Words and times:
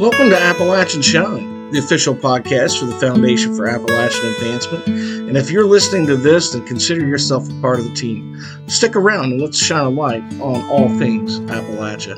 Welcome 0.00 0.30
to 0.30 0.40
Appalachian 0.40 1.02
Shine, 1.02 1.72
the 1.72 1.78
official 1.78 2.14
podcast 2.14 2.80
for 2.80 2.86
the 2.86 2.94
Foundation 2.94 3.54
for 3.54 3.66
Appalachian 3.66 4.30
Advancement. 4.30 4.86
And 4.86 5.36
if 5.36 5.50
you're 5.50 5.66
listening 5.66 6.06
to 6.06 6.16
this, 6.16 6.52
then 6.52 6.64
consider 6.64 7.06
yourself 7.06 7.46
a 7.50 7.60
part 7.60 7.80
of 7.80 7.84
the 7.84 7.92
team. 7.92 8.40
Stick 8.66 8.96
around 8.96 9.32
and 9.32 9.42
let's 9.42 9.58
shine 9.58 9.84
a 9.84 9.90
light 9.90 10.22
on 10.40 10.66
all 10.70 10.88
things 10.98 11.40
Appalachia. 11.40 12.16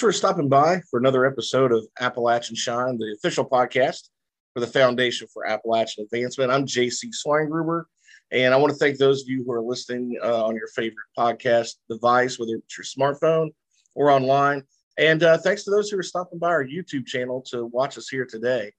For 0.00 0.12
stopping 0.12 0.48
by 0.48 0.80
for 0.90 0.98
another 0.98 1.26
episode 1.26 1.72
of 1.72 1.86
Appalachian 2.00 2.56
Shine, 2.56 2.96
the 2.96 3.14
official 3.18 3.44
podcast 3.44 4.08
for 4.54 4.60
the 4.60 4.66
Foundation 4.66 5.28
for 5.30 5.46
Appalachian 5.46 6.04
Advancement. 6.04 6.50
I'm 6.50 6.64
JC 6.64 7.10
Swinegruber, 7.12 7.82
and 8.30 8.54
I 8.54 8.56
want 8.56 8.72
to 8.72 8.78
thank 8.78 8.96
those 8.96 9.20
of 9.20 9.28
you 9.28 9.44
who 9.44 9.52
are 9.52 9.60
listening 9.60 10.18
uh, 10.24 10.46
on 10.46 10.56
your 10.56 10.68
favorite 10.68 11.04
podcast 11.18 11.74
device, 11.90 12.38
whether 12.38 12.54
it's 12.54 12.78
your 12.78 12.86
smartphone 12.86 13.50
or 13.94 14.10
online. 14.10 14.62
And 14.96 15.22
uh, 15.22 15.36
thanks 15.36 15.64
to 15.64 15.70
those 15.70 15.90
who 15.90 15.98
are 15.98 16.02
stopping 16.02 16.38
by 16.38 16.48
our 16.48 16.64
YouTube 16.64 17.04
channel 17.04 17.42
to 17.50 17.66
watch 17.66 17.98
us 17.98 18.08
here 18.08 18.24
today. 18.24 18.72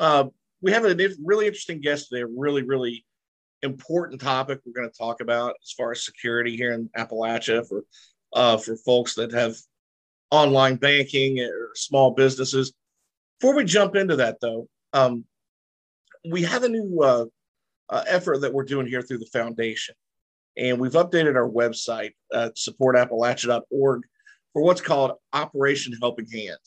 Uh, 0.00 0.24
we 0.62 0.72
have 0.72 0.84
a 0.84 0.96
really 1.24 1.46
interesting 1.46 1.80
guest 1.80 2.08
today, 2.08 2.22
a 2.22 2.26
really, 2.26 2.64
really 2.64 3.06
important 3.62 4.20
topic 4.20 4.58
we're 4.66 4.72
going 4.72 4.90
to 4.90 4.98
talk 4.98 5.20
about 5.20 5.54
as 5.62 5.70
far 5.70 5.92
as 5.92 6.04
security 6.04 6.56
here 6.56 6.72
in 6.72 6.90
Appalachia 6.98 7.64
for 7.68 7.84
uh, 8.32 8.56
for 8.56 8.76
folks 8.78 9.14
that 9.14 9.32
have 9.32 9.54
online 10.30 10.76
banking 10.76 11.40
or 11.40 11.70
small 11.74 12.12
businesses. 12.12 12.72
Before 13.38 13.54
we 13.54 13.64
jump 13.64 13.96
into 13.96 14.16
that, 14.16 14.38
though, 14.40 14.68
um, 14.92 15.24
we 16.28 16.42
have 16.42 16.64
a 16.64 16.68
new 16.68 17.00
uh, 17.02 17.26
uh, 17.88 18.04
effort 18.06 18.40
that 18.40 18.52
we're 18.52 18.64
doing 18.64 18.86
here 18.86 19.02
through 19.02 19.18
the 19.18 19.26
foundation. 19.26 19.94
And 20.56 20.80
we've 20.80 20.92
updated 20.92 21.36
our 21.36 21.48
website 21.48 22.12
at 22.32 22.56
supportappalachia.org 22.56 24.02
for 24.52 24.62
what's 24.62 24.80
called 24.80 25.12
Operation 25.32 25.94
Helping 26.00 26.28
Hand. 26.30 26.58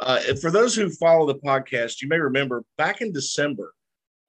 Uh, 0.00 0.18
for 0.40 0.50
those 0.50 0.74
who 0.74 0.90
follow 0.90 1.26
the 1.26 1.38
podcast, 1.38 2.02
you 2.02 2.08
may 2.08 2.18
remember 2.18 2.64
back 2.76 3.00
in 3.00 3.12
December, 3.12 3.72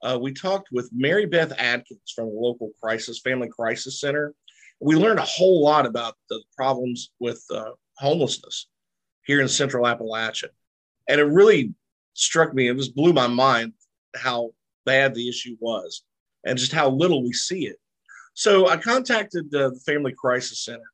uh, 0.02 0.18
we 0.20 0.32
talked 0.32 0.68
with 0.70 0.90
Mary 0.92 1.26
Beth 1.26 1.52
Adkins 1.58 2.12
from 2.14 2.26
the 2.26 2.38
local 2.38 2.70
crisis, 2.80 3.20
Family 3.20 3.48
Crisis 3.48 4.00
Center. 4.00 4.34
We 4.80 4.94
learned 4.94 5.18
a 5.18 5.24
whole 5.24 5.62
lot 5.62 5.86
about 5.86 6.14
the 6.28 6.42
problems 6.56 7.10
with 7.18 7.42
uh, 7.52 7.70
homelessness 7.96 8.68
here 9.24 9.40
in 9.40 9.48
central 9.48 9.84
Appalachia. 9.84 10.48
And 11.08 11.20
it 11.20 11.24
really 11.24 11.74
struck 12.14 12.54
me, 12.54 12.68
it 12.68 12.76
just 12.76 12.94
blew 12.94 13.12
my 13.12 13.26
mind 13.26 13.72
how 14.16 14.50
bad 14.84 15.14
the 15.14 15.28
issue 15.28 15.56
was 15.60 16.02
and 16.44 16.58
just 16.58 16.72
how 16.72 16.90
little 16.90 17.22
we 17.22 17.32
see 17.32 17.66
it. 17.66 17.76
So 18.34 18.68
I 18.68 18.76
contacted 18.76 19.50
the 19.50 19.78
Family 19.86 20.12
Crisis 20.16 20.64
Center 20.64 20.90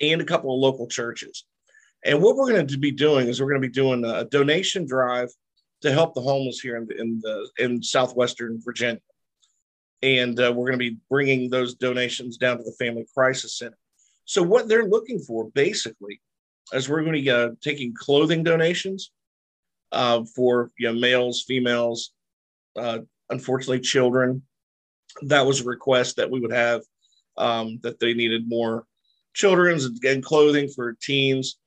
and 0.00 0.20
a 0.20 0.24
couple 0.24 0.54
of 0.54 0.60
local 0.60 0.88
churches. 0.88 1.44
And 2.04 2.20
what 2.20 2.36
we're 2.36 2.50
going 2.50 2.66
to 2.66 2.78
be 2.78 2.90
doing 2.90 3.28
is 3.28 3.40
we're 3.40 3.48
going 3.48 3.62
to 3.62 3.68
be 3.68 3.72
doing 3.72 4.04
a 4.04 4.24
donation 4.24 4.86
drive 4.86 5.28
to 5.82 5.92
help 5.92 6.14
the 6.14 6.20
homeless 6.20 6.60
here 6.60 6.76
in 6.76 6.86
the, 6.86 7.00
in, 7.00 7.20
the, 7.22 7.48
in 7.58 7.82
southwestern 7.82 8.60
Virginia. 8.64 9.00
And 10.02 10.38
uh, 10.38 10.52
we're 10.54 10.66
going 10.66 10.78
to 10.78 10.90
be 10.90 10.98
bringing 11.08 11.48
those 11.48 11.74
donations 11.74 12.36
down 12.36 12.58
to 12.58 12.64
the 12.64 12.74
Family 12.78 13.06
Crisis 13.14 13.58
Center. 13.58 13.78
So 14.24 14.42
what 14.42 14.68
they're 14.68 14.88
looking 14.88 15.18
for 15.18 15.50
basically 15.50 16.20
is 16.72 16.88
we're 16.88 17.02
going 17.02 17.14
to 17.14 17.22
be 17.22 17.30
uh, 17.30 17.50
taking 17.60 17.94
clothing 17.94 18.42
donations 18.42 19.10
uh, 19.90 20.24
for 20.34 20.70
you 20.78 20.88
know 20.88 20.98
males, 20.98 21.42
females, 21.42 22.12
uh, 22.76 23.00
unfortunately 23.30 23.80
children. 23.80 24.42
That 25.22 25.46
was 25.46 25.60
a 25.60 25.64
request 25.64 26.16
that 26.16 26.30
we 26.30 26.40
would 26.40 26.52
have 26.52 26.82
um, 27.36 27.78
that 27.82 28.00
they 28.00 28.14
needed 28.14 28.48
more 28.48 28.86
children's 29.34 29.84
and 30.04 30.24
clothing 30.24 30.68
for 30.68 30.96
teens. 31.02 31.58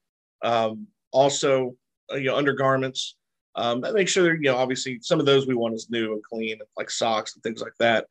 Um, 0.42 0.88
also, 1.12 1.76
uh, 2.12 2.16
you 2.16 2.26
know, 2.26 2.36
undergarments. 2.36 3.16
Um, 3.58 3.86
make 3.94 4.10
sure 4.10 4.34
you 4.34 4.52
know 4.52 4.58
obviously 4.58 5.00
some 5.02 5.20
of 5.20 5.26
those 5.26 5.48
we 5.48 5.56
want 5.56 5.76
is 5.76 5.90
new 5.90 6.14
and 6.14 6.24
clean, 6.24 6.58
like 6.78 6.90
socks 6.90 7.36
and 7.36 7.44
things 7.44 7.62
like 7.62 7.76
that 7.80 8.08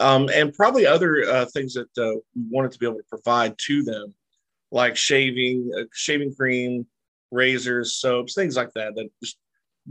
um, 0.00 0.30
and 0.32 0.52
probably 0.54 0.86
other 0.86 1.24
uh, 1.30 1.44
things 1.44 1.74
that 1.74 1.90
uh, 1.98 2.16
we 2.34 2.42
wanted 2.48 2.72
to 2.72 2.78
be 2.78 2.86
able 2.86 2.96
to 2.96 3.04
provide 3.08 3.56
to 3.58 3.82
them, 3.82 4.14
like 4.72 4.96
shaving, 4.96 5.70
uh, 5.78 5.84
shaving 5.92 6.34
cream, 6.34 6.86
razors, 7.30 7.96
soaps, 7.96 8.34
things 8.34 8.56
like 8.56 8.72
that. 8.72 8.94
That 8.94 9.10
just 9.22 9.36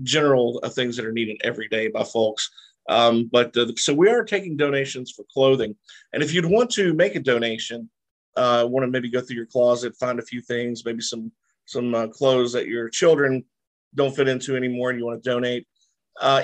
general 0.01 0.59
uh, 0.63 0.69
things 0.69 0.97
that 0.97 1.05
are 1.05 1.11
needed 1.11 1.39
every 1.43 1.67
day 1.67 1.89
by 1.89 2.03
folks. 2.03 2.49
Um, 2.89 3.29
but 3.31 3.55
uh, 3.55 3.67
so 3.75 3.93
we 3.93 4.09
are 4.09 4.23
taking 4.23 4.57
donations 4.57 5.11
for 5.11 5.23
clothing, 5.31 5.75
and 6.11 6.23
if 6.23 6.33
you'd 6.33 6.45
want 6.45 6.71
to 6.71 6.93
make 6.95 7.15
a 7.15 7.19
donation, 7.19 7.87
uh, 8.35 8.65
want 8.67 8.83
to 8.83 8.89
maybe 8.89 9.11
go 9.11 9.21
through 9.21 9.35
your 9.35 9.45
closet, 9.45 9.95
find 9.97 10.17
a 10.17 10.23
few 10.23 10.41
things, 10.41 10.83
maybe 10.83 11.01
some 11.01 11.31
some 11.65 12.09
clothes 12.09 12.51
that 12.53 12.65
your 12.65 12.89
children 12.89 13.45
don't 13.93 14.15
fit 14.15 14.27
into 14.27 14.55
anymore, 14.55 14.89
and 14.89 14.97
you 14.97 15.05
want 15.05 15.23
to 15.23 15.29
donate. 15.29 15.67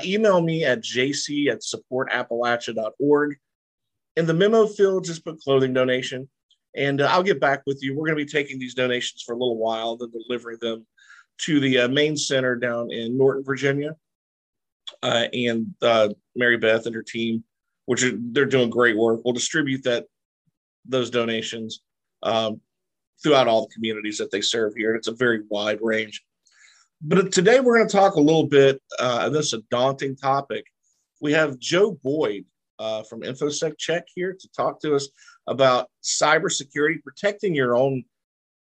email 0.04 0.40
me 0.40 0.64
at 0.64 0.84
jc 0.84 1.48
at 1.48 1.62
supportappalachia.org 1.62 3.38
in 4.16 4.26
the 4.26 4.34
memo 4.34 4.68
field, 4.68 5.06
just 5.06 5.26
put 5.26 5.40
clothing 5.42 5.74
donation, 5.74 6.30
and 6.76 7.02
uh, 7.02 7.08
I'll 7.12 7.24
get 7.24 7.40
back 7.40 7.64
with 7.66 7.82
you. 7.82 7.96
We're 7.96 8.08
going 8.08 8.18
to 8.18 8.26
be 8.26 8.32
taking 8.32 8.60
these 8.60 8.74
donations 8.74 9.22
for 9.22 9.34
a 9.34 9.38
little 9.38 9.58
while, 9.58 9.98
then 9.98 10.12
delivering 10.12 10.58
them 10.62 10.86
to 11.40 11.60
the 11.60 11.80
uh, 11.80 11.88
main 11.88 12.16
center 12.16 12.56
down 12.56 12.92
in 12.92 13.18
Norton, 13.18 13.44
Virginia. 13.44 13.96
Uh, 15.02 15.26
and 15.34 15.74
uh, 15.82 16.10
Mary 16.36 16.58
Beth 16.58 16.86
and 16.86 16.96
her 16.96 17.04
team, 17.04 17.44
which 17.86 18.04
are 18.04 18.12
they're 18.16 18.46
doing 18.46 18.70
great 18.70 18.96
work, 18.96 19.22
We'll 19.24 19.34
distribute 19.34 19.84
that 19.84 20.06
those 20.88 21.10
donations 21.10 21.82
um, 22.24 22.62
throughout 23.22 23.48
all 23.48 23.68
the 23.68 23.74
communities 23.74 24.18
that 24.20 24.32
they 24.32 24.42
serve 24.42 24.76
here. 24.76 24.92
And 24.92 24.98
it's 24.98 25.08
a 25.08 25.14
very 25.14 25.42
wide 25.50 25.80
range. 25.82 26.24
But 27.02 27.32
today 27.32 27.60
we're 27.60 27.78
going 27.78 27.88
to 27.88 27.96
talk 27.96 28.16
a 28.16 28.22
little 28.22 28.48
bit. 28.48 28.82
Uh, 29.00 29.30
this 29.30 29.48
is 29.48 29.54
a 29.54 29.64
daunting 29.72 30.16
topic. 30.16 30.66
We 31.22 31.34
have 31.34 31.60
Joe 31.60 31.98
Boyd, 32.04 32.46
uh, 32.80 33.04
from 33.04 33.22
InfoSec 33.22 33.78
Check 33.78 34.06
here 34.14 34.34
to 34.34 34.50
talk 34.56 34.80
to 34.82 34.96
us 34.96 35.10
about 35.48 35.90
cybersecurity, 36.04 37.02
protecting 37.04 37.56
your 37.56 37.76
own 37.76 38.04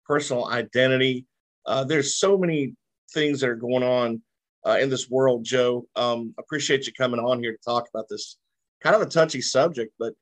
personal 0.05 0.47
identity. 0.47 1.25
Uh, 1.65 1.83
there's 1.83 2.15
so 2.15 2.37
many 2.37 2.75
things 3.13 3.41
that 3.41 3.49
are 3.49 3.55
going 3.55 3.83
on 3.83 4.21
uh, 4.65 4.77
in 4.79 4.89
this 4.89 5.09
world, 5.09 5.43
Joe. 5.43 5.87
Um, 5.95 6.33
appreciate 6.39 6.87
you 6.87 6.93
coming 6.93 7.19
on 7.19 7.41
here 7.41 7.51
to 7.51 7.63
talk 7.63 7.87
about 7.93 8.07
this 8.09 8.37
kind 8.81 8.95
of 8.95 9.01
a 9.01 9.07
touchy 9.07 9.41
subject, 9.41 9.93
but 9.99 10.13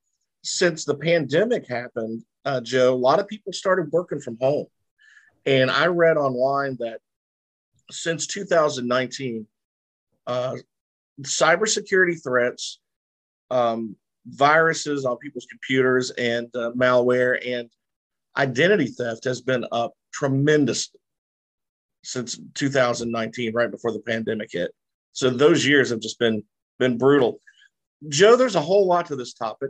since 0.43 0.85
the 0.85 0.95
pandemic 0.95 1.67
happened, 1.67 2.23
uh, 2.45 2.61
Joe, 2.61 2.93
a 2.93 2.95
lot 2.95 3.19
of 3.19 3.27
people 3.27 3.53
started 3.53 3.91
working 3.91 4.19
from 4.19 4.37
home. 4.39 4.67
And 5.45 5.71
I 5.71 5.87
read 5.87 6.17
online 6.17 6.77
that 6.79 6.99
since 7.91 8.27
2019, 8.27 9.47
uh, 10.27 10.55
cybersecurity 11.21 12.21
threats 12.21 12.79
um, 13.53 13.95
viruses 14.25 15.05
on 15.05 15.17
people's 15.17 15.45
computers 15.45 16.09
and 16.11 16.47
uh, 16.55 16.71
malware 16.71 17.39
and 17.45 17.69
identity 18.35 18.87
theft 18.87 19.23
has 19.25 19.41
been 19.41 19.65
up 19.71 19.93
tremendously 20.11 20.99
since 22.03 22.39
2019, 22.55 23.53
right 23.53 23.69
before 23.69 23.91
the 23.91 23.99
pandemic 23.99 24.49
hit. 24.51 24.71
So 25.13 25.29
those 25.29 25.65
years 25.65 25.89
have 25.91 25.99
just 25.99 26.19
been 26.19 26.43
been 26.79 26.97
brutal. 26.97 27.39
Joe, 28.09 28.35
there's 28.35 28.55
a 28.55 28.61
whole 28.61 28.87
lot 28.87 29.05
to 29.07 29.15
this 29.15 29.33
topic. 29.33 29.69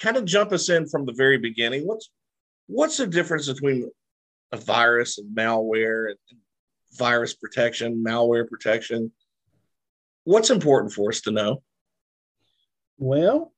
Kind 0.00 0.16
of 0.16 0.24
jump 0.24 0.52
us 0.52 0.68
in 0.70 0.88
from 0.88 1.04
the 1.04 1.12
very 1.12 1.38
beginning. 1.38 1.86
What's 1.86 2.10
what's 2.66 2.96
the 2.96 3.06
difference 3.06 3.52
between 3.52 3.90
a 4.50 4.56
virus 4.56 5.18
and 5.18 5.36
malware 5.36 6.08
and 6.08 6.38
virus 6.94 7.34
protection, 7.34 8.02
malware 8.02 8.48
protection? 8.48 9.12
What's 10.24 10.50
important 10.50 10.92
for 10.94 11.10
us 11.10 11.20
to 11.22 11.30
know? 11.30 11.62
Well, 12.98 13.52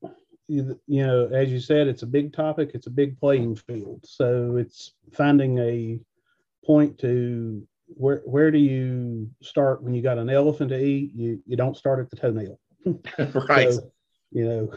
you, 0.49 0.79
you 0.87 1.07
know, 1.07 1.27
as 1.27 1.51
you 1.51 1.61
said, 1.61 1.87
it's 1.87 2.03
a 2.03 2.07
big 2.07 2.33
topic. 2.33 2.71
It's 2.75 2.87
a 2.87 2.91
big 2.91 3.19
playing 3.19 3.57
field. 3.57 4.05
So 4.05 4.57
it's 4.57 4.93
finding 5.13 5.59
a 5.59 6.01
point 6.65 6.99
to 6.99 7.67
where 7.87 8.23
where 8.25 8.51
do 8.51 8.59
you 8.59 9.31
start 9.43 9.83
when 9.83 9.95
you 9.95 10.03
got 10.03 10.19
an 10.19 10.31
elephant 10.31 10.71
to 10.71 10.83
eat? 10.83 11.13
You 11.15 11.43
you 11.47 11.57
don't 11.57 11.77
start 11.77 12.01
at 12.01 12.11
the 12.11 12.17
toenail. 12.17 12.59
right. 13.49 13.73
So, 13.73 13.93
you 14.31 14.45
know, 14.45 14.71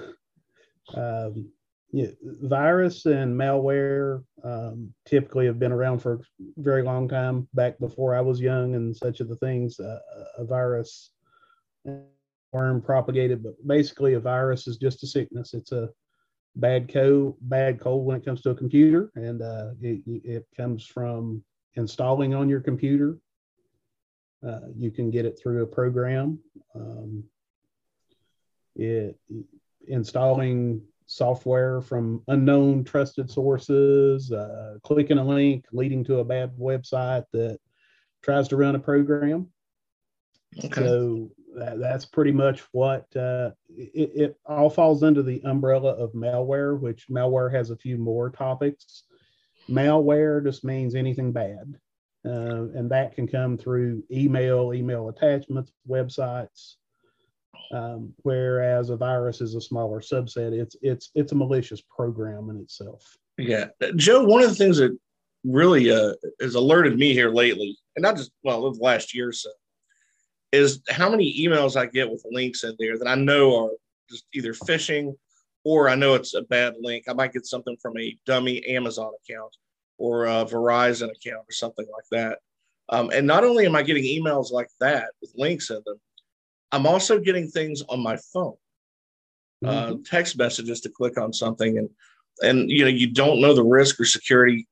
um, 0.95 1.49
yeah, 1.91 2.07
virus 2.23 3.05
and 3.05 3.37
malware 3.37 4.23
um, 4.43 4.93
typically 5.05 5.45
have 5.45 5.59
been 5.59 5.71
around 5.71 5.99
for 5.99 6.13
a 6.13 6.19
very 6.57 6.83
long 6.83 7.07
time. 7.07 7.47
Back 7.53 7.79
before 7.79 8.15
I 8.15 8.21
was 8.21 8.41
young, 8.41 8.75
and 8.75 8.95
such 8.95 9.19
of 9.19 9.29
the 9.29 9.37
things, 9.37 9.79
uh, 9.79 9.99
a 10.37 10.45
virus 10.45 11.11
worm 12.51 12.81
propagated, 12.81 13.43
but 13.43 13.55
basically 13.65 14.13
a 14.13 14.19
virus 14.19 14.67
is 14.67 14.77
just 14.77 15.03
a 15.03 15.07
sickness. 15.07 15.53
It's 15.53 15.71
a 15.71 15.89
bad 16.55 16.91
code, 16.91 17.35
bad 17.41 17.79
cold 17.79 18.05
when 18.05 18.17
it 18.17 18.25
comes 18.25 18.41
to 18.41 18.51
a 18.51 18.55
computer, 18.55 19.11
and 19.15 19.41
uh, 19.41 19.71
it, 19.81 20.01
it 20.05 20.47
comes 20.55 20.85
from 20.85 21.43
installing 21.75 22.33
on 22.33 22.49
your 22.49 22.61
computer. 22.61 23.17
Uh, 24.47 24.69
you 24.75 24.91
can 24.91 25.11
get 25.11 25.25
it 25.25 25.39
through 25.41 25.63
a 25.63 25.67
program. 25.67 26.39
Um, 26.75 27.23
it 28.75 29.17
installing 29.87 30.81
software 31.07 31.81
from 31.81 32.21
unknown 32.27 32.83
trusted 32.83 33.31
sources, 33.31 34.31
uh, 34.31 34.77
clicking 34.83 35.17
a 35.17 35.23
link 35.23 35.65
leading 35.71 36.03
to 36.03 36.19
a 36.19 36.25
bad 36.25 36.51
website 36.59 37.23
that 37.33 37.59
tries 38.21 38.47
to 38.49 38.57
run 38.57 38.75
a 38.75 38.79
program. 38.79 39.47
Okay. 40.63 40.81
So 40.81 41.31
that, 41.57 41.79
that's 41.79 42.05
pretty 42.05 42.31
much 42.31 42.61
what 42.71 43.05
uh, 43.15 43.51
it, 43.69 44.11
it, 44.15 44.37
all 44.45 44.69
falls 44.69 45.03
under 45.03 45.23
the 45.23 45.41
umbrella 45.43 45.91
of 45.93 46.13
malware, 46.13 46.79
which 46.79 47.07
malware 47.09 47.51
has 47.53 47.71
a 47.71 47.75
few 47.75 47.97
more 47.97 48.29
topics. 48.29 49.03
Malware 49.69 50.43
just 50.43 50.63
means 50.63 50.95
anything 50.95 51.31
bad. 51.31 51.75
Uh, 52.25 52.69
and 52.75 52.89
that 52.91 53.15
can 53.15 53.27
come 53.27 53.57
through 53.57 54.03
email, 54.11 54.73
email 54.73 55.09
attachments, 55.09 55.71
websites. 55.89 56.75
Um, 57.71 58.13
whereas 58.23 58.89
a 58.89 58.97
virus 58.97 59.41
is 59.41 59.55
a 59.55 59.61
smaller 59.61 59.99
subset. 59.99 60.53
It's 60.53 60.75
it's 60.81 61.09
it's 61.15 61.31
a 61.31 61.35
malicious 61.35 61.81
program 61.81 62.49
in 62.49 62.57
itself. 62.57 63.17
Yeah, 63.37 63.67
Joe. 63.95 64.23
One 64.23 64.41
of 64.41 64.49
the 64.49 64.55
things 64.55 64.77
that 64.77 64.97
really 65.43 65.91
uh, 65.91 66.13
has 66.39 66.55
alerted 66.55 66.97
me 66.97 67.13
here 67.13 67.29
lately, 67.29 67.77
and 67.95 68.03
not 68.03 68.15
just 68.15 68.31
well, 68.43 68.71
the 68.71 68.79
last 68.79 69.13
year 69.13 69.29
or 69.29 69.33
so, 69.33 69.49
is 70.51 70.81
how 70.89 71.09
many 71.09 71.37
emails 71.39 71.75
I 71.75 71.85
get 71.85 72.09
with 72.09 72.23
links 72.31 72.63
in 72.63 72.75
there 72.79 72.97
that 72.97 73.07
I 73.07 73.15
know 73.15 73.65
are 73.65 73.71
just 74.09 74.25
either 74.33 74.53
phishing 74.53 75.15
or 75.63 75.89
I 75.89 75.95
know 75.95 76.13
it's 76.13 76.33
a 76.33 76.43
bad 76.43 76.75
link. 76.79 77.05
I 77.07 77.13
might 77.13 77.33
get 77.33 77.45
something 77.45 77.75
from 77.81 77.97
a 77.97 78.17
dummy 78.25 78.65
Amazon 78.65 79.11
account 79.23 79.55
or 79.97 80.25
a 80.25 80.45
Verizon 80.45 81.11
account 81.11 81.45
or 81.47 81.51
something 81.51 81.85
like 81.91 82.05
that. 82.11 82.39
Um, 82.89 83.11
and 83.13 83.27
not 83.27 83.43
only 83.43 83.65
am 83.65 83.75
I 83.75 83.83
getting 83.83 84.03
emails 84.03 84.51
like 84.51 84.69
that 84.79 85.09
with 85.21 85.33
links 85.35 85.69
in 85.69 85.81
them, 85.85 85.99
I'm 86.71 86.85
also 86.85 87.19
getting 87.19 87.47
things 87.47 87.83
on 87.89 88.01
my 88.01 88.17
phone, 88.33 88.55
uh, 89.65 89.69
mm-hmm. 89.69 89.93
uh, 89.93 89.97
text 90.05 90.37
messages 90.37 90.81
to 90.81 90.89
click 90.89 91.19
on 91.19 91.33
something, 91.33 91.77
and 91.77 91.89
and 92.41 92.69
you 92.69 92.83
know 92.83 92.89
you 92.89 93.11
don't 93.11 93.41
know 93.41 93.53
the 93.53 93.63
risk 93.63 93.99
or 93.99 94.05
security 94.05 94.67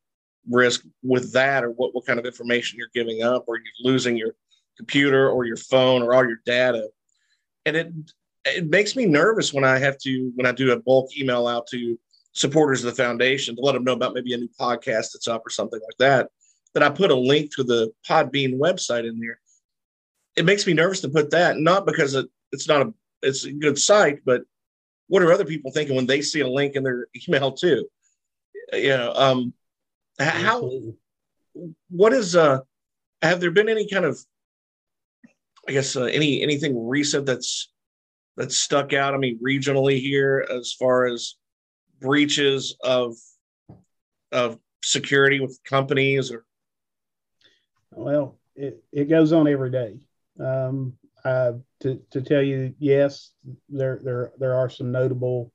risk 0.50 0.84
with 1.04 1.32
that, 1.34 1.64
or 1.64 1.72
what 1.72 1.94
what 1.96 2.06
kind 2.06 2.20
of 2.20 2.26
information 2.26 2.78
you're 2.78 2.90
giving 2.94 3.24
up, 3.24 3.46
or 3.48 3.58
you're 3.58 3.92
losing 3.92 4.18
your 4.18 4.36
computer 4.78 5.30
or 5.30 5.46
your 5.46 5.58
phone 5.58 6.02
or 6.02 6.14
all 6.14 6.26
your 6.26 6.40
data. 6.46 6.90
And 7.66 7.76
it 7.76 7.94
it 8.46 8.70
makes 8.70 8.96
me 8.96 9.06
nervous 9.06 9.54
when 9.54 9.64
I 9.64 9.80
have 9.80 9.98
to 10.00 10.32
when 10.36 10.46
I 10.46 10.52
do 10.52 10.72
a 10.72 10.80
bulk 10.80 11.18
email 11.18 11.48
out 11.48 11.68
to 11.68 11.98
supporters 12.34 12.84
of 12.84 12.96
the 12.96 13.04
foundation 13.04 13.56
to 13.56 13.62
let 13.62 13.74
them 13.74 13.84
know 13.84 13.94
about 13.94 14.14
maybe 14.14 14.34
a 14.34 14.38
new 14.38 14.50
podcast 14.60 15.14
that's 15.14 15.28
up 15.28 15.46
or 15.46 15.50
something 15.50 15.80
like 15.80 15.98
that. 16.00 16.30
That 16.74 16.84
I 16.84 16.90
put 16.90 17.12
a 17.12 17.16
link 17.16 17.56
to 17.56 17.64
the 17.64 17.92
Podbean 18.08 18.60
website 18.60 19.08
in 19.08 19.20
there. 19.20 19.40
It 20.36 20.46
makes 20.46 20.68
me 20.68 20.74
nervous 20.74 21.02
to 21.02 21.10
put 21.10 21.32
that, 21.32 21.58
not 21.58 21.86
because 21.86 22.14
it, 22.14 22.28
it's 22.52 22.68
not 22.68 22.86
a 22.86 22.94
it's 23.22 23.46
a 23.46 23.52
good 23.52 23.80
site, 23.80 24.20
but 24.26 24.44
what 25.08 25.24
are 25.24 25.32
other 25.32 25.46
people 25.46 25.72
thinking 25.72 25.96
when 25.96 26.06
they 26.06 26.22
see 26.22 26.42
a 26.42 26.48
link 26.48 26.76
in 26.76 26.84
their 26.84 27.08
email 27.28 27.52
too? 27.52 27.88
You 28.74 28.90
know, 28.90 29.14
um, 29.16 29.54
how 30.20 30.70
what 31.90 32.14
is 32.14 32.36
uh 32.36 32.60
have 33.22 33.40
there 33.40 33.52
been 33.52 33.70
any 33.70 33.88
kind 33.88 34.06
of 34.06 34.20
I 35.68 35.72
guess 35.72 35.96
uh, 35.96 36.04
any 36.04 36.42
anything 36.42 36.88
recent 36.88 37.26
that's 37.26 37.72
that's 38.38 38.58
stuck 38.58 38.94
out. 38.94 39.14
I 39.14 39.18
mean, 39.18 39.40
regionally 39.44 40.00
here 40.00 40.46
as 40.50 40.74
far 40.74 41.06
as 41.08 41.36
breaches 42.00 42.76
of 42.84 43.16
of 44.32 44.60
security 44.84 45.40
with 45.40 45.60
companies 45.64 46.32
or. 46.32 46.46
Well, 47.92 48.38
it, 48.56 48.84
it 48.92 49.06
goes 49.06 49.32
on 49.32 49.48
every 49.48 49.72
day. 49.72 49.98
Um, 50.40 50.94
uh, 51.24 51.54
to, 51.80 52.02
to 52.12 52.22
tell 52.22 52.42
you, 52.42 52.76
yes, 52.78 53.32
there 53.70 54.00
there 54.04 54.32
there 54.38 54.54
are 54.56 54.70
some 54.70 54.92
notable 54.92 55.52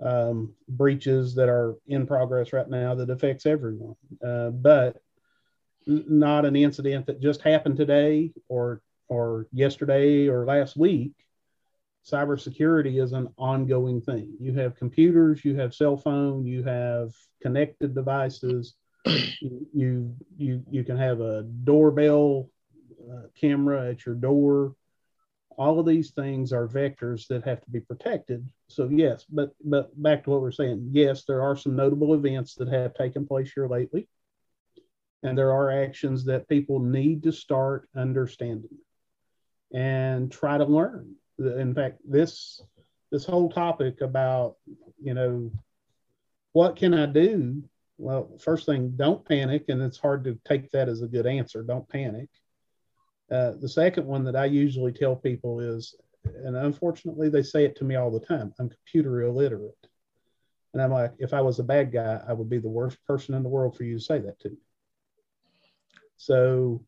um, 0.00 0.54
breaches 0.68 1.34
that 1.34 1.48
are 1.48 1.76
in 1.86 2.06
progress 2.06 2.52
right 2.52 2.68
now 2.68 2.94
that 2.94 3.10
affects 3.10 3.46
everyone, 3.46 3.96
uh, 4.26 4.50
but 4.50 5.00
not 5.86 6.44
an 6.44 6.56
incident 6.56 7.06
that 7.06 7.20
just 7.20 7.42
happened 7.42 7.76
today 7.76 8.32
or 8.48 8.80
or 9.10 9.46
yesterday 9.52 10.28
or 10.28 10.46
last 10.46 10.76
week, 10.76 11.12
cybersecurity 12.06 13.02
is 13.02 13.12
an 13.12 13.28
ongoing 13.36 14.00
thing. 14.00 14.32
You 14.40 14.54
have 14.54 14.76
computers, 14.76 15.44
you 15.44 15.56
have 15.56 15.74
cell 15.74 15.96
phone, 15.96 16.46
you 16.46 16.62
have 16.62 17.12
connected 17.42 17.94
devices. 17.94 18.74
you 19.40 20.14
you 20.38 20.62
you 20.70 20.84
can 20.84 20.96
have 20.96 21.20
a 21.20 21.42
doorbell 21.42 22.48
uh, 23.10 23.26
camera 23.38 23.90
at 23.90 24.06
your 24.06 24.14
door. 24.14 24.74
All 25.58 25.80
of 25.80 25.86
these 25.86 26.12
things 26.12 26.52
are 26.52 26.68
vectors 26.68 27.26
that 27.26 27.44
have 27.44 27.60
to 27.62 27.70
be 27.70 27.80
protected. 27.80 28.48
So 28.68 28.88
yes, 28.90 29.24
but 29.28 29.50
but 29.64 29.90
back 30.00 30.24
to 30.24 30.30
what 30.30 30.40
we're 30.40 30.52
saying. 30.52 30.90
Yes, 30.92 31.24
there 31.24 31.42
are 31.42 31.56
some 31.56 31.74
notable 31.74 32.14
events 32.14 32.54
that 32.54 32.68
have 32.68 32.94
taken 32.94 33.26
place 33.26 33.50
here 33.52 33.66
lately, 33.66 34.06
and 35.24 35.36
there 35.36 35.52
are 35.52 35.82
actions 35.82 36.24
that 36.26 36.48
people 36.48 36.78
need 36.78 37.24
to 37.24 37.32
start 37.32 37.88
understanding 37.96 38.78
and 39.72 40.30
try 40.30 40.58
to 40.58 40.64
learn. 40.64 41.14
In 41.38 41.74
fact, 41.74 41.98
this 42.04 42.60
this 43.10 43.24
whole 43.24 43.50
topic 43.50 44.00
about 44.00 44.56
you 45.02 45.14
know 45.14 45.50
what 46.52 46.76
can 46.76 46.94
I 46.94 47.06
do? 47.06 47.62
Well, 47.98 48.38
first 48.40 48.66
thing, 48.66 48.94
don't 48.96 49.24
panic, 49.26 49.66
and 49.68 49.80
it's 49.82 49.98
hard 49.98 50.24
to 50.24 50.38
take 50.44 50.70
that 50.70 50.88
as 50.88 51.02
a 51.02 51.08
good 51.08 51.26
answer. 51.26 51.62
Don't 51.62 51.88
panic. 51.88 52.28
Uh, 53.30 53.52
the 53.60 53.68
second 53.68 54.06
one 54.06 54.24
that 54.24 54.34
I 54.34 54.46
usually 54.46 54.92
tell 54.92 55.14
people 55.14 55.60
is, 55.60 55.94
and 56.24 56.56
unfortunately 56.56 57.28
they 57.28 57.42
say 57.42 57.64
it 57.64 57.76
to 57.76 57.84
me 57.84 57.94
all 57.94 58.10
the 58.10 58.24
time, 58.24 58.52
I'm 58.58 58.68
computer 58.68 59.22
illiterate. 59.22 59.86
And 60.72 60.82
I'm 60.82 60.92
like, 60.92 61.12
if 61.18 61.34
I 61.34 61.40
was 61.40 61.58
a 61.58 61.64
bad 61.64 61.92
guy, 61.92 62.20
I 62.26 62.32
would 62.32 62.48
be 62.48 62.58
the 62.58 62.68
worst 62.68 62.98
person 63.06 63.34
in 63.34 63.42
the 63.42 63.48
world 63.48 63.76
for 63.76 63.84
you 63.84 63.98
to 63.98 64.04
say 64.04 64.18
that 64.20 64.40
to. 64.40 64.56
So, 66.16 66.84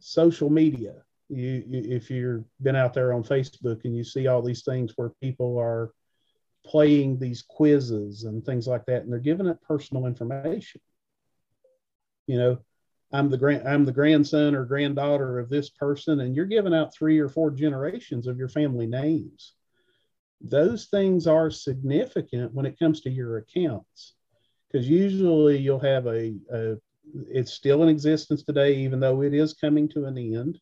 social 0.00 0.50
media, 0.50 1.02
you, 1.28 1.62
if 1.68 2.10
you've 2.10 2.44
been 2.62 2.76
out 2.76 2.94
there 2.94 3.12
on 3.12 3.22
Facebook 3.22 3.84
and 3.84 3.96
you 3.96 4.04
see 4.04 4.26
all 4.26 4.42
these 4.42 4.64
things 4.64 4.92
where 4.96 5.10
people 5.20 5.58
are 5.58 5.92
playing 6.64 7.18
these 7.18 7.42
quizzes 7.42 8.24
and 8.24 8.44
things 8.44 8.66
like 8.66 8.86
that, 8.86 9.02
and 9.02 9.12
they're 9.12 9.18
giving 9.18 9.46
it 9.46 9.62
personal 9.62 10.06
information. 10.06 10.80
You 12.26 12.38
know, 12.38 12.58
I'm 13.12 13.30
the 13.30 13.38
grand 13.38 13.66
I'm 13.66 13.84
the 13.84 13.92
grandson 13.92 14.54
or 14.54 14.64
granddaughter 14.64 15.38
of 15.38 15.48
this 15.48 15.70
person, 15.70 16.20
and 16.20 16.34
you're 16.36 16.46
giving 16.46 16.74
out 16.74 16.94
three 16.94 17.18
or 17.18 17.28
four 17.28 17.50
generations 17.50 18.26
of 18.26 18.38
your 18.38 18.48
family 18.48 18.86
names. 18.86 19.54
Those 20.40 20.86
things 20.86 21.26
are 21.26 21.50
significant 21.50 22.52
when 22.52 22.66
it 22.66 22.78
comes 22.78 23.00
to 23.02 23.10
your 23.10 23.38
accounts, 23.38 24.14
because 24.70 24.88
usually 24.88 25.58
you'll 25.58 25.80
have 25.80 26.06
a, 26.06 26.34
a 26.52 26.76
it's 27.30 27.52
still 27.52 27.82
in 27.82 27.88
existence 27.88 28.42
today, 28.42 28.76
even 28.76 29.00
though 29.00 29.22
it 29.22 29.32
is 29.32 29.54
coming 29.54 29.88
to 29.88 30.04
an 30.04 30.18
end 30.18 30.60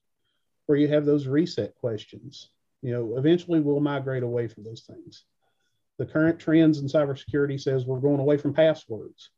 where 0.66 0.78
you 0.78 0.88
have 0.88 1.04
those 1.04 1.26
reset 1.26 1.74
questions. 1.76 2.50
You 2.82 2.92
know, 2.92 3.16
eventually 3.16 3.60
we'll 3.60 3.80
migrate 3.80 4.22
away 4.22 4.48
from 4.48 4.64
those 4.64 4.82
things. 4.82 5.24
The 5.98 6.06
current 6.06 6.38
trends 6.38 6.78
in 6.78 6.86
cybersecurity 6.86 7.60
says 7.60 7.86
we're 7.86 8.00
going 8.00 8.20
away 8.20 8.36
from 8.36 8.52
passwords. 8.52 9.30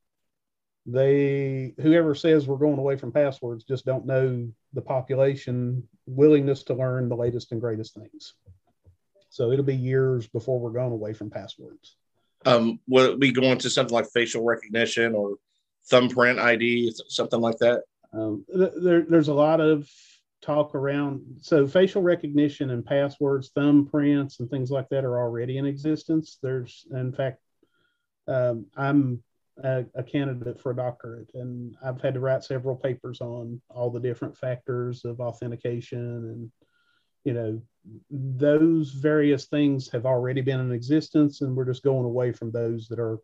They, 0.87 1.75
whoever 1.81 2.15
says 2.15 2.47
we're 2.47 2.57
going 2.57 2.79
away 2.79 2.97
from 2.97 3.13
passwords, 3.13 3.65
just 3.65 3.85
don't 3.85 4.07
know 4.07 4.51
the 4.73 4.83
population 4.83 5.87
willingness 6.07 6.63
to 6.65 6.75
learn 6.75 7.09
the 7.09 7.17
latest 7.17 7.53
and 7.53 7.61
greatest 7.61 7.95
things. 7.95 8.35
So 9.29 9.53
it'll 9.53 9.65
be 9.65 9.77
years 9.77 10.27
before 10.27 10.59
we're 10.59 10.71
going 10.71 10.93
away 10.93 11.13
from 11.13 11.31
passwords. 11.31 11.97
Um, 12.47 12.81
will 12.89 13.13
it 13.13 13.21
be 13.21 13.33
going 13.33 13.59
to 13.59 13.71
something 13.71 13.95
like 13.95 14.11
facial 14.11 14.43
recognition 14.43 15.15
or 15.15 15.37
thumbprint 15.91 16.39
ID, 16.39 16.95
something 17.09 17.41
like 17.41 17.59
that? 17.59 17.83
Um, 18.13 18.45
there, 18.49 19.03
there's 19.03 19.29
a 19.29 19.35
lot 19.35 19.61
of 19.61 19.89
talk 20.41 20.75
around 20.75 21.21
so 21.41 21.67
facial 21.67 22.03
recognition 22.03 22.71
and 22.71 22.87
passwords 22.87 23.51
thumbprints 23.57 24.41
and 24.41 24.49
things 24.51 24.71
like 24.71 24.89
that 24.89 25.05
are 25.05 25.19
already 25.19 25.59
in 25.59 25.67
existence 25.67 26.39
there's 26.43 26.87
in 26.93 27.13
fact 27.13 27.41
um, 28.29 28.67
i'm 28.77 29.23
a, 29.65 29.85
a, 29.97 30.03
candidate 30.03 30.61
for 30.61 30.71
a 30.71 30.77
doctorate 30.77 31.29
and 31.35 31.75
i've 31.85 32.01
had 32.01 32.15
to 32.15 32.21
write 32.21 32.45
several 32.45 32.77
papers 32.77 33.21
on 33.21 33.61
all 33.69 33.91
the 33.91 33.99
different 33.99 34.37
factors 34.37 35.05
of 35.05 35.21
authentication 35.21 35.99
and 35.99 36.51
you 37.29 37.35
know, 37.35 37.61
those 38.11 38.91
various 38.91 39.47
things 39.47 39.91
have 39.91 40.07
already 40.07 40.41
been 40.41 40.61
in 40.61 40.73
existence, 40.73 41.43
and 41.43 41.55
we're 41.55 41.67
just 41.67 41.83
going 41.83 42.07
away 42.07 42.33
from 42.33 42.51
those 42.51 42.89
that 42.89 42.99
are 42.99 43.19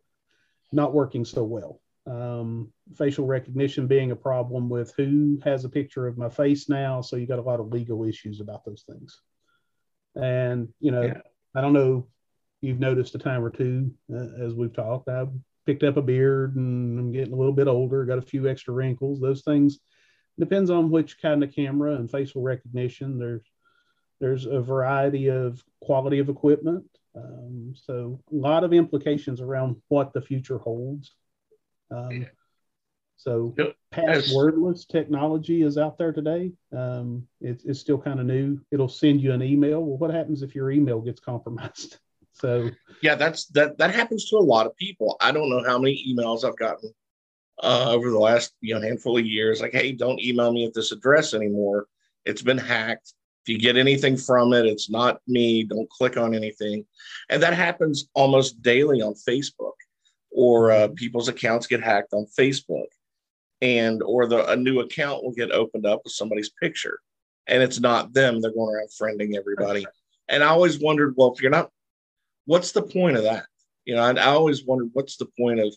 not 0.71 0.93
working 0.93 1.25
so 1.25 1.43
well. 1.43 1.81
Um, 2.07 2.71
facial 2.95 3.25
recognition 3.25 3.87
being 3.87 4.11
a 4.11 4.15
problem 4.15 4.69
with 4.69 4.93
who 4.95 5.39
has 5.43 5.65
a 5.65 5.69
picture 5.69 6.05
of 6.05 6.19
my 6.19 6.29
face 6.29 6.69
now. 6.69 7.01
So 7.01 7.15
you 7.15 7.25
got 7.25 7.39
a 7.39 7.49
lot 7.49 7.59
of 7.59 7.69
legal 7.69 8.03
issues 8.03 8.41
about 8.41 8.63
those 8.63 8.83
things. 8.87 9.21
And, 10.15 10.69
you 10.79 10.91
know, 10.91 11.01
yeah. 11.01 11.21
I 11.55 11.61
don't 11.61 11.73
know, 11.73 12.07
you've 12.61 12.79
noticed 12.79 13.15
a 13.15 13.17
time 13.17 13.43
or 13.43 13.49
two 13.49 13.91
uh, 14.13 14.45
as 14.45 14.53
we've 14.53 14.73
talked, 14.73 15.09
I've 15.09 15.31
picked 15.65 15.81
up 15.81 15.97
a 15.97 16.01
beard 16.01 16.55
and 16.55 16.99
I'm 16.99 17.11
getting 17.11 17.33
a 17.33 17.37
little 17.37 17.53
bit 17.53 17.67
older, 17.67 18.05
got 18.05 18.19
a 18.19 18.21
few 18.21 18.47
extra 18.47 18.73
wrinkles. 18.73 19.19
Those 19.19 19.41
things 19.41 19.79
depends 20.39 20.69
on 20.69 20.91
which 20.91 21.19
kind 21.19 21.43
of 21.43 21.55
camera 21.55 21.95
and 21.95 22.11
facial 22.11 22.43
recognition. 22.43 23.17
There's, 23.17 23.49
there's 24.19 24.45
a 24.45 24.61
variety 24.61 25.31
of 25.31 25.63
quality 25.81 26.19
of 26.19 26.29
equipment. 26.29 26.85
Um, 27.15 27.73
so 27.75 28.21
a 28.31 28.35
lot 28.35 28.63
of 28.63 28.73
implications 28.73 29.41
around 29.41 29.77
what 29.87 30.13
the 30.13 30.21
future 30.21 30.59
holds. 30.59 31.15
Um, 31.91 32.27
so 33.17 33.55
yep. 33.57 33.75
passwordless 33.93 34.87
technology 34.87 35.61
is 35.61 35.77
out 35.77 35.97
there 35.97 36.11
today. 36.11 36.51
Um, 36.75 37.27
it's, 37.41 37.63
it's 37.63 37.79
still 37.79 37.97
kind 37.97 38.19
of 38.19 38.25
new. 38.25 38.59
It'll 38.71 38.89
send 38.89 39.21
you 39.21 39.31
an 39.33 39.41
email. 39.41 39.81
Well, 39.81 39.97
what 39.97 40.13
happens 40.13 40.41
if 40.41 40.53
your 40.53 40.71
email 40.71 41.01
gets 41.01 41.19
compromised? 41.19 41.97
So 42.37 42.69
yeah, 43.01 43.15
that's 43.15 43.45
that 43.51 43.77
that 43.77 43.95
happens 43.95 44.25
to 44.25 44.35
a 44.35 44.39
lot 44.39 44.65
of 44.65 44.75
people. 44.75 45.15
I 45.21 45.31
don't 45.31 45.49
know 45.49 45.63
how 45.65 45.79
many 45.79 46.05
emails 46.05 46.43
I've 46.43 46.57
gotten 46.57 46.93
uh, 47.63 47.85
over 47.91 48.09
the 48.09 48.19
last 48.19 48.53
you 48.59 48.75
know 48.75 48.81
handful 48.81 49.17
of 49.17 49.25
years. 49.25 49.61
Like, 49.61 49.71
hey, 49.71 49.93
don't 49.93 50.21
email 50.21 50.51
me 50.51 50.65
at 50.65 50.73
this 50.73 50.91
address 50.91 51.33
anymore. 51.33 51.87
It's 52.25 52.41
been 52.41 52.57
hacked. 52.57 53.13
If 53.45 53.53
you 53.53 53.57
get 53.57 53.77
anything 53.77 54.17
from 54.17 54.51
it, 54.51 54.65
it's 54.65 54.89
not 54.89 55.21
me. 55.25 55.63
Don't 55.63 55.89
click 55.89 56.17
on 56.17 56.35
anything. 56.35 56.85
And 57.29 57.41
that 57.41 57.53
happens 57.53 58.09
almost 58.13 58.61
daily 58.61 59.01
on 59.01 59.13
Facebook 59.13 59.75
or 60.35 60.69
uh, 60.69 60.89
people's 60.89 61.29
accounts 61.29 61.65
get 61.65 61.81
hacked 61.81 62.13
on 62.13 62.27
Facebook, 62.37 62.87
and 63.61 64.03
or 64.03 64.27
the 64.27 64.45
a 64.51 64.55
new 64.55 64.81
account 64.81 65.23
will 65.23 65.31
get 65.31 65.51
opened 65.51 65.85
up 65.85 66.01
with 66.03 66.13
somebody's 66.13 66.51
picture, 66.61 66.99
and 67.47 67.63
it's 67.63 67.79
not 67.79 68.13
them. 68.13 68.41
They're 68.41 68.51
going 68.51 68.75
around 68.75 68.89
friending 68.89 69.37
everybody. 69.37 69.87
And 70.27 70.43
I 70.43 70.47
always 70.47 70.79
wondered, 70.79 71.13
well, 71.15 71.33
if 71.33 71.41
you're 71.41 71.51
not, 71.51 71.69
what's 72.45 72.73
the 72.73 72.81
point 72.81 73.15
of 73.15 73.23
that? 73.23 73.45
You 73.85 73.95
know, 73.95 74.01
I, 74.01 74.11
I 74.11 74.31
always 74.31 74.65
wondered 74.65 74.89
what's 74.93 75.15
the 75.17 75.27
point 75.39 75.59
of 75.61 75.73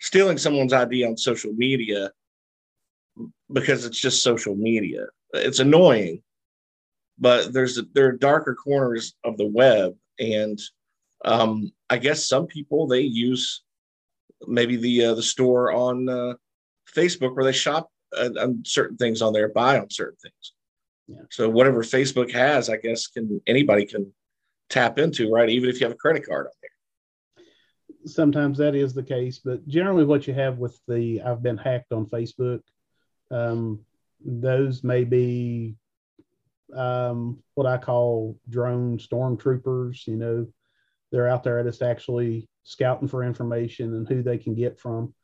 stealing 0.00 0.38
someone's 0.38 0.72
ID 0.72 1.04
on 1.04 1.16
social 1.16 1.52
media 1.52 2.10
because 3.52 3.84
it's 3.84 4.00
just 4.00 4.22
social 4.22 4.54
media. 4.54 5.06
It's 5.34 5.58
annoying, 5.58 6.22
but 7.18 7.52
there's 7.52 7.76
a, 7.76 7.82
there 7.92 8.06
are 8.06 8.12
darker 8.12 8.54
corners 8.54 9.14
of 9.24 9.36
the 9.36 9.46
web, 9.46 9.94
and 10.18 10.58
um, 11.22 11.70
I 11.90 11.98
guess 11.98 12.26
some 12.26 12.46
people 12.46 12.86
they 12.86 13.02
use 13.02 13.62
maybe 14.46 14.76
the 14.76 15.06
uh, 15.06 15.14
the 15.14 15.22
store 15.22 15.72
on 15.72 16.08
uh, 16.08 16.34
Facebook 16.94 17.34
where 17.34 17.44
they 17.44 17.52
shop 17.52 17.90
uh, 18.16 18.30
on 18.40 18.62
certain 18.64 18.96
things 18.96 19.22
on 19.22 19.32
there, 19.32 19.48
buy 19.48 19.78
on 19.78 19.90
certain 19.90 20.18
things. 20.22 20.52
Yeah. 21.08 21.22
So 21.30 21.48
whatever 21.48 21.82
Facebook 21.82 22.30
has, 22.32 22.70
I 22.70 22.76
guess 22.76 23.08
can 23.08 23.40
anybody 23.46 23.86
can 23.86 24.12
tap 24.68 24.98
into, 24.98 25.30
right? 25.30 25.48
Even 25.48 25.68
if 25.68 25.80
you 25.80 25.86
have 25.86 25.94
a 25.94 25.98
credit 25.98 26.26
card 26.26 26.46
on 26.46 26.52
there. 26.62 27.44
Sometimes 28.06 28.58
that 28.58 28.74
is 28.74 28.94
the 28.94 29.02
case, 29.02 29.40
but 29.44 29.66
generally, 29.68 30.04
what 30.04 30.26
you 30.26 30.34
have 30.34 30.58
with 30.58 30.80
the 30.88 31.20
I've 31.20 31.42
been 31.42 31.58
hacked 31.58 31.92
on 31.92 32.06
Facebook, 32.06 32.60
um, 33.30 33.80
those 34.24 34.82
may 34.82 35.04
be 35.04 35.76
um, 36.74 37.42
what 37.54 37.66
I 37.66 37.76
call 37.76 38.38
drone 38.48 38.98
stormtroopers. 38.98 40.06
You 40.06 40.16
know, 40.16 40.46
they're 41.12 41.28
out 41.28 41.42
there 41.42 41.62
just 41.62 41.82
actually 41.82 42.48
scouting 42.64 43.08
for 43.08 43.24
information 43.24 43.94
and 43.94 44.08
who 44.08 44.22
they 44.22 44.38
can 44.38 44.54
get 44.54 44.78
from. 44.78 45.14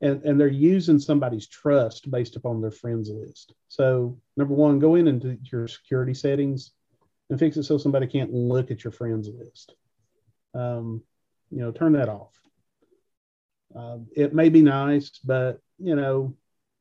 And, 0.00 0.22
and 0.24 0.38
they're 0.38 0.48
using 0.48 0.98
somebody's 0.98 1.48
trust 1.48 2.10
based 2.10 2.36
upon 2.36 2.60
their 2.60 2.70
friends 2.70 3.08
list. 3.08 3.54
So, 3.68 4.18
number 4.36 4.54
one, 4.54 4.78
go 4.78 4.96
in 4.96 5.08
into 5.08 5.38
your 5.50 5.68
security 5.68 6.14
settings 6.14 6.72
and 7.30 7.38
fix 7.38 7.56
it 7.56 7.62
so 7.62 7.78
somebody 7.78 8.06
can't 8.06 8.32
look 8.32 8.70
at 8.70 8.84
your 8.84 8.92
friends 8.92 9.28
list. 9.28 9.74
Um, 10.52 11.02
you 11.50 11.60
know, 11.60 11.70
turn 11.70 11.92
that 11.92 12.08
off. 12.08 12.34
Uh, 13.74 13.98
it 14.14 14.34
may 14.34 14.48
be 14.48 14.62
nice, 14.62 15.18
but 15.24 15.60
you 15.78 15.96
know, 15.96 16.34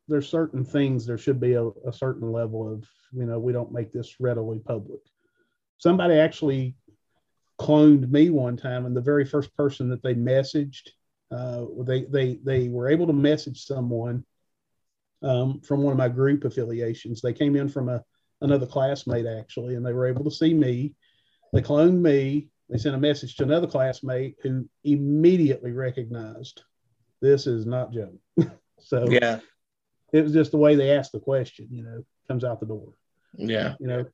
there's 0.08 0.30
certain 0.30 0.64
things 0.64 1.06
there 1.06 1.18
should 1.18 1.40
be 1.40 1.54
a, 1.54 1.68
a 1.88 1.94
certain 1.94 2.32
level 2.32 2.72
of 2.72 2.88
you 3.12 3.26
know 3.26 3.40
we 3.40 3.54
don't 3.54 3.72
make 3.72 3.92
this 3.92 4.20
readily 4.20 4.60
public. 4.60 5.00
Somebody 5.78 6.16
actually 6.16 6.76
cloned 7.60 8.10
me 8.10 8.30
one 8.30 8.58
time, 8.58 8.86
and 8.86 8.96
the 8.96 9.02
very 9.02 9.26
first 9.26 9.56
person 9.56 9.90
that 9.90 10.04
they 10.04 10.16
messaged, 10.16 10.90
uh, 11.32 11.66
they 11.80 12.04
they 12.06 12.40
they 12.44 12.70
were 12.70 12.90
able 12.90 13.08
to 13.08 13.14
message 13.14 13.66
someone 13.66 14.24
um, 15.22 15.62
from 15.62 15.82
one 15.82 15.92
of 15.92 15.98
my 15.98 16.10
group 16.10 16.46
affiliations. 16.46 17.22
They 17.22 17.34
came 17.34 17.56
in 17.56 17.70
from 17.70 17.90
a 17.90 18.04
another 18.42 18.66
classmate 18.66 19.26
actually, 19.26 19.76
and 19.76 19.86
they 19.86 19.94
were 19.94 20.08
able 20.08 20.24
to 20.26 20.32
see 20.32 20.54
me. 20.54 20.94
They 21.54 21.62
cloned 21.62 22.02
me. 22.02 22.50
They 22.70 22.78
sent 22.78 22.96
a 22.96 23.00
message 23.00 23.36
to 23.36 23.44
another 23.44 23.68
classmate 23.68 24.36
who 24.42 24.68
immediately 24.84 25.72
recognized 25.72 26.64
this 27.22 27.48
is 27.48 27.66
not 27.66 27.94
Joe. 27.94 28.14
so 28.80 29.10
yeah, 29.10 29.40
it 30.12 30.24
was 30.24 30.34
just 30.34 30.52
the 30.52 30.58
way 30.58 30.76
they 30.76 30.92
asked 30.92 31.12
the 31.12 31.20
question. 31.20 31.68
You 31.72 31.84
know, 31.84 32.06
comes 32.28 32.44
out 32.44 32.60
the 32.60 32.66
door. 32.66 32.94
Yeah, 33.38 33.76
you 33.80 33.88
know, 33.88 34.06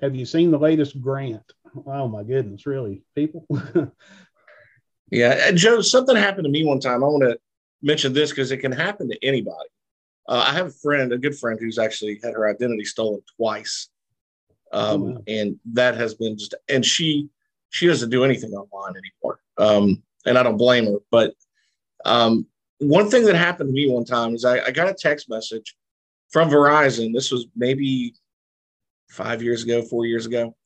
have 0.00 0.14
you 0.14 0.26
seen 0.26 0.50
the 0.50 0.58
latest 0.58 1.00
grant? 1.00 1.52
Oh 1.86 2.08
my 2.08 2.22
goodness, 2.22 2.66
really, 2.66 3.02
people? 3.14 3.46
yeah, 5.10 5.50
Joe, 5.52 5.80
something 5.80 6.16
happened 6.16 6.44
to 6.44 6.50
me 6.50 6.64
one 6.64 6.80
time. 6.80 7.02
I 7.02 7.06
want 7.06 7.24
to 7.24 7.38
mention 7.82 8.12
this 8.12 8.30
because 8.30 8.52
it 8.52 8.58
can 8.58 8.72
happen 8.72 9.08
to 9.10 9.24
anybody. 9.24 9.68
Uh, 10.28 10.44
I 10.46 10.52
have 10.52 10.68
a 10.68 10.70
friend, 10.70 11.12
a 11.12 11.18
good 11.18 11.36
friend, 11.36 11.58
who's 11.60 11.78
actually 11.78 12.20
had 12.22 12.34
her 12.34 12.48
identity 12.48 12.84
stolen 12.84 13.20
twice, 13.36 13.88
um, 14.72 15.02
oh, 15.02 15.06
wow. 15.06 15.22
and 15.26 15.58
that 15.72 15.96
has 15.96 16.14
been 16.14 16.38
just. 16.38 16.54
And 16.68 16.84
she 16.84 17.28
she 17.70 17.86
doesn't 17.86 18.10
do 18.10 18.24
anything 18.24 18.52
online 18.52 18.94
anymore, 18.96 19.40
um, 19.58 20.02
and 20.24 20.38
I 20.38 20.42
don't 20.42 20.56
blame 20.56 20.86
her. 20.86 20.98
But 21.10 21.34
um, 22.04 22.46
one 22.78 23.10
thing 23.10 23.24
that 23.24 23.36
happened 23.36 23.68
to 23.68 23.74
me 23.74 23.90
one 23.90 24.04
time 24.04 24.34
is 24.34 24.44
I, 24.44 24.60
I 24.60 24.70
got 24.70 24.88
a 24.88 24.94
text 24.94 25.28
message 25.28 25.76
from 26.30 26.48
Verizon. 26.48 27.12
This 27.12 27.30
was 27.30 27.46
maybe 27.54 28.14
five 29.10 29.42
years 29.42 29.64
ago, 29.64 29.82
four 29.82 30.06
years 30.06 30.26
ago. 30.26 30.56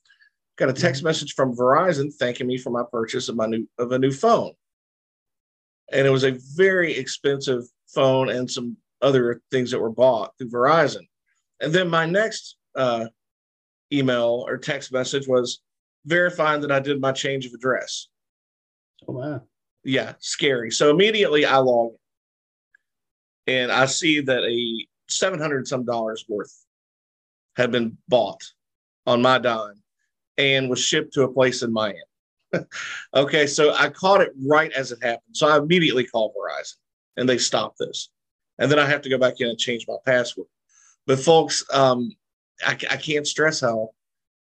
Got 0.59 0.71
a 0.71 0.73
text 0.73 1.05
message 1.05 1.35
from 1.35 1.55
Verizon 1.55 2.13
thanking 2.13 2.49
me 2.49 2.59
for 2.59 2.71
my 2.71 2.83
purchase 2.91 3.29
of 3.29 3.37
my 3.37 3.47
new 3.47 3.69
of 3.79 3.93
a 3.93 3.99
new 3.99 4.11
phone. 4.11 4.53
And 5.93 6.05
it 6.05 6.11
was 6.11 6.25
a 6.25 6.37
very 6.57 6.93
expensive 6.97 7.63
phone 7.87 8.29
and 8.29 8.51
some 8.51 8.77
other 9.01 9.41
things 9.53 9.71
that 9.71 9.79
were 9.79 9.93
bought 9.93 10.37
through 10.37 10.51
Verizon. 10.51 11.07
And 11.61 11.73
then 11.73 11.89
my 11.89 12.07
next 12.07 12.57
uh, 12.75 13.07
email 13.93 14.45
or 14.49 14.59
text 14.59 14.93
message 14.93 15.29
was 15.29 15.61
verifying 16.07 16.61
that 16.63 16.73
I 16.73 16.81
did 16.81 17.01
my 17.01 17.13
change 17.13 17.47
of 17.47 17.53
address. 17.55 18.09
Oh 19.07 19.13
wow. 19.13 19.43
Yeah, 19.85 20.15
scary. 20.19 20.73
So 20.73 20.91
immediately 20.91 21.47
I 21.47 21.59
log 21.59 21.93
in 23.47 23.55
and 23.55 23.73
I 23.73 23.87
see 23.87 24.21
that 24.23 24.43
a 24.43 24.87
700 25.09 25.69
some 25.69 25.85
dollars 25.85 26.25
worth 26.29 26.65
had 27.55 27.71
been 27.71 27.97
bought 28.09 28.43
on 29.07 29.23
my 29.23 29.39
dime 29.39 29.83
and 30.39 30.71
was 30.71 30.79
shipped 30.79 31.13
to 31.15 31.25
a 31.25 31.33
place 31.33 31.63
in 31.63 31.73
Miami. 31.73 31.99
okay, 33.15 33.47
so 33.47 33.75
I 33.75 33.91
caught 33.91 34.23
it 34.23 34.33
right 34.47 34.73
as 34.73 34.93
it 34.93 35.03
happened. 35.03 35.35
So 35.37 35.49
I 35.49 35.59
immediately 35.59 36.05
called 36.05 36.33
Verizon 36.33 36.77
and 37.17 37.29
they 37.29 37.37
stopped 37.37 37.79
this. 37.79 38.09
And 38.59 38.71
then 38.71 38.79
I 38.79 38.87
have 38.87 39.03
to 39.03 39.11
go 39.11 39.19
back 39.19 39.41
in 39.41 39.49
and 39.49 39.59
change 39.59 39.87
my 39.87 39.97
password. 40.07 40.47
But 41.07 41.19
folks, 41.19 41.65
um, 41.73 42.13
I, 42.65 42.73
I 42.91 42.97
can't 42.97 43.27
stress 43.27 43.61
how 43.61 43.91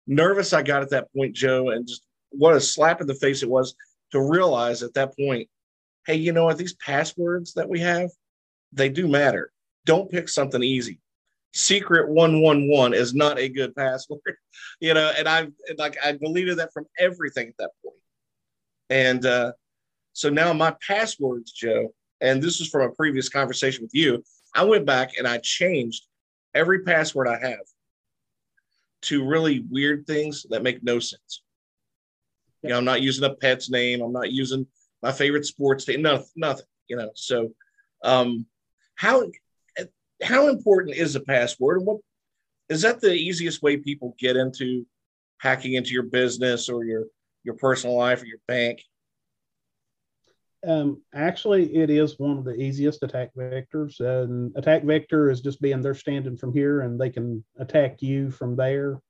nervous 0.07 0.53
I 0.53 0.63
got 0.63 0.83
at 0.83 0.91
that 0.91 1.13
point, 1.15 1.35
Joe, 1.35 1.71
and 1.71 1.87
just 1.87 2.03
what 2.31 2.55
a 2.55 2.61
slap 2.61 3.01
in 3.01 3.07
the 3.07 3.15
face 3.15 3.43
it 3.43 3.51
was 3.51 3.75
to 4.13 4.21
realize 4.21 4.83
at 4.83 4.95
that 4.95 5.17
point, 5.17 5.49
hey, 6.07 6.15
you 6.15 6.33
know 6.33 6.45
what? 6.45 6.59
These 6.59 6.75
passwords 6.75 7.55
that 7.55 7.69
we 7.69 7.81
have, 7.81 8.11
they 8.73 8.89
do 8.89 9.09
matter. 9.09 9.53
Don't 9.85 10.11
pick 10.11 10.29
something 10.29 10.63
easy 10.63 10.99
secret 11.53 12.09
111 12.09 12.95
is 12.95 13.15
not 13.15 13.39
a 13.39 13.49
good 13.49 13.75
password 13.75 14.21
you 14.81 14.95
know 14.95 15.13
and 15.19 15.29
i 15.29 15.47
like 15.79 15.97
i 16.05 16.13
deleted 16.13 16.59
that 16.59 16.73
from 16.73 16.87
everything 16.99 17.49
at 17.49 17.57
that 17.59 17.71
point. 17.85 17.97
And 18.89 19.27
uh 19.27 19.53
so 20.13 20.31
now 20.31 20.53
my 20.53 20.75
passwords 20.87 21.53
joe 21.53 21.93
and 22.21 22.43
this 22.43 22.61
is 22.61 22.69
from 22.69 22.83
a 22.83 22.95
previous 22.95 23.29
conversation 23.29 23.83
with 23.83 23.95
you 23.95 24.23
i 24.55 24.63
went 24.63 24.87
back 24.87 25.19
and 25.19 25.27
i 25.27 25.39
changed 25.39 26.07
every 26.55 26.85
password 26.85 27.27
i 27.27 27.39
have 27.39 27.67
to 29.03 29.25
really 29.25 29.65
weird 29.71 30.07
things 30.07 30.47
that 30.51 30.63
make 30.63 30.83
no 30.83 30.99
sense. 30.99 31.43
You 32.63 32.71
know 32.71 32.79
i'm 32.79 32.85
not 32.85 33.03
using 33.03 33.25
a 33.25 33.35
pet's 33.35 33.71
name. 33.71 34.03
I'm 34.03 34.13
not 34.13 34.31
using 34.31 34.67
my 35.03 35.13
favorite 35.13 35.47
sports 35.47 35.85
team 35.85 36.03
nothing 36.03 36.27
nothing 36.37 36.67
you 36.89 36.97
know. 36.97 37.11
So 37.15 37.53
um 38.05 38.47
how 38.97 39.23
how 40.23 40.49
important 40.49 40.97
is 40.97 41.17
a 41.17 41.21
password 41.21 41.79
and 41.79 41.87
what 41.87 41.99
is 42.69 42.83
that 42.83 43.01
the 43.01 43.13
easiest 43.13 43.63
way 43.63 43.77
people 43.77 44.15
get 44.19 44.37
into 44.37 44.87
hacking 45.39 45.75
into 45.75 45.91
your 45.91 46.05
business 46.05 46.69
or 46.69 46.85
your 46.85 47.05
your 47.43 47.55
personal 47.55 47.97
life 47.97 48.23
or 48.23 48.27
your 48.27 48.39
bank? 48.47 48.83
Um, 50.67 51.01
actually, 51.15 51.75
it 51.75 51.89
is 51.89 52.19
one 52.19 52.37
of 52.37 52.45
the 52.45 52.55
easiest 52.55 53.03
attack 53.03 53.31
vectors. 53.35 54.01
And 54.01 54.53
attack 54.57 54.85
vector 54.85 55.31
is 55.31 55.41
just 55.41 55.61
being 55.61 55.81
they're 55.81 55.95
standing 55.95 56.37
from 56.37 56.53
here 56.53 56.83
and 56.83 57.01
they 57.01 57.11
can 57.11 57.43
attack 57.59 58.03
you 58.03 58.31
from 58.31 58.57
there. 58.57 59.01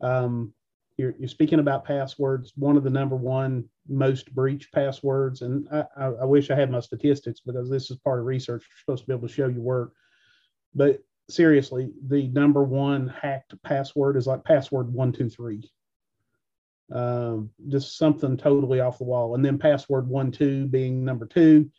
Um, 0.00 0.54
you're, 0.96 1.14
you're 1.18 1.28
speaking 1.28 1.58
about 1.58 1.84
passwords. 1.84 2.52
One 2.56 2.76
of 2.76 2.84
the 2.84 2.90
number 2.90 3.16
one 3.16 3.64
most 3.88 4.32
breached 4.34 4.72
passwords, 4.72 5.42
and 5.42 5.68
I, 5.72 5.84
I, 5.96 6.06
I 6.06 6.24
wish 6.24 6.50
I 6.50 6.56
had 6.56 6.70
my 6.70 6.80
statistics 6.80 7.40
because 7.40 7.70
this 7.70 7.90
is 7.90 7.96
part 7.98 8.18
of 8.20 8.26
research. 8.26 8.64
You're 8.68 8.78
supposed 8.80 9.02
to 9.04 9.06
be 9.06 9.14
able 9.14 9.28
to 9.28 9.34
show 9.34 9.48
your 9.48 9.62
work. 9.62 9.92
But 10.74 11.02
seriously, 11.28 11.90
the 12.06 12.28
number 12.28 12.62
one 12.62 13.08
hacked 13.08 13.60
password 13.62 14.16
is 14.16 14.26
like 14.26 14.44
password 14.44 14.92
one 14.92 15.12
two 15.12 15.28
three 15.28 15.70
um, 16.92 17.50
just 17.68 17.98
something 17.98 18.36
totally 18.36 18.80
off 18.80 18.98
the 18.98 19.04
wall. 19.04 19.34
And 19.34 19.44
then 19.44 19.58
password 19.58 20.08
one, 20.08 20.30
two 20.30 20.66
being 20.66 21.04
number 21.04 21.26
two, 21.26 21.70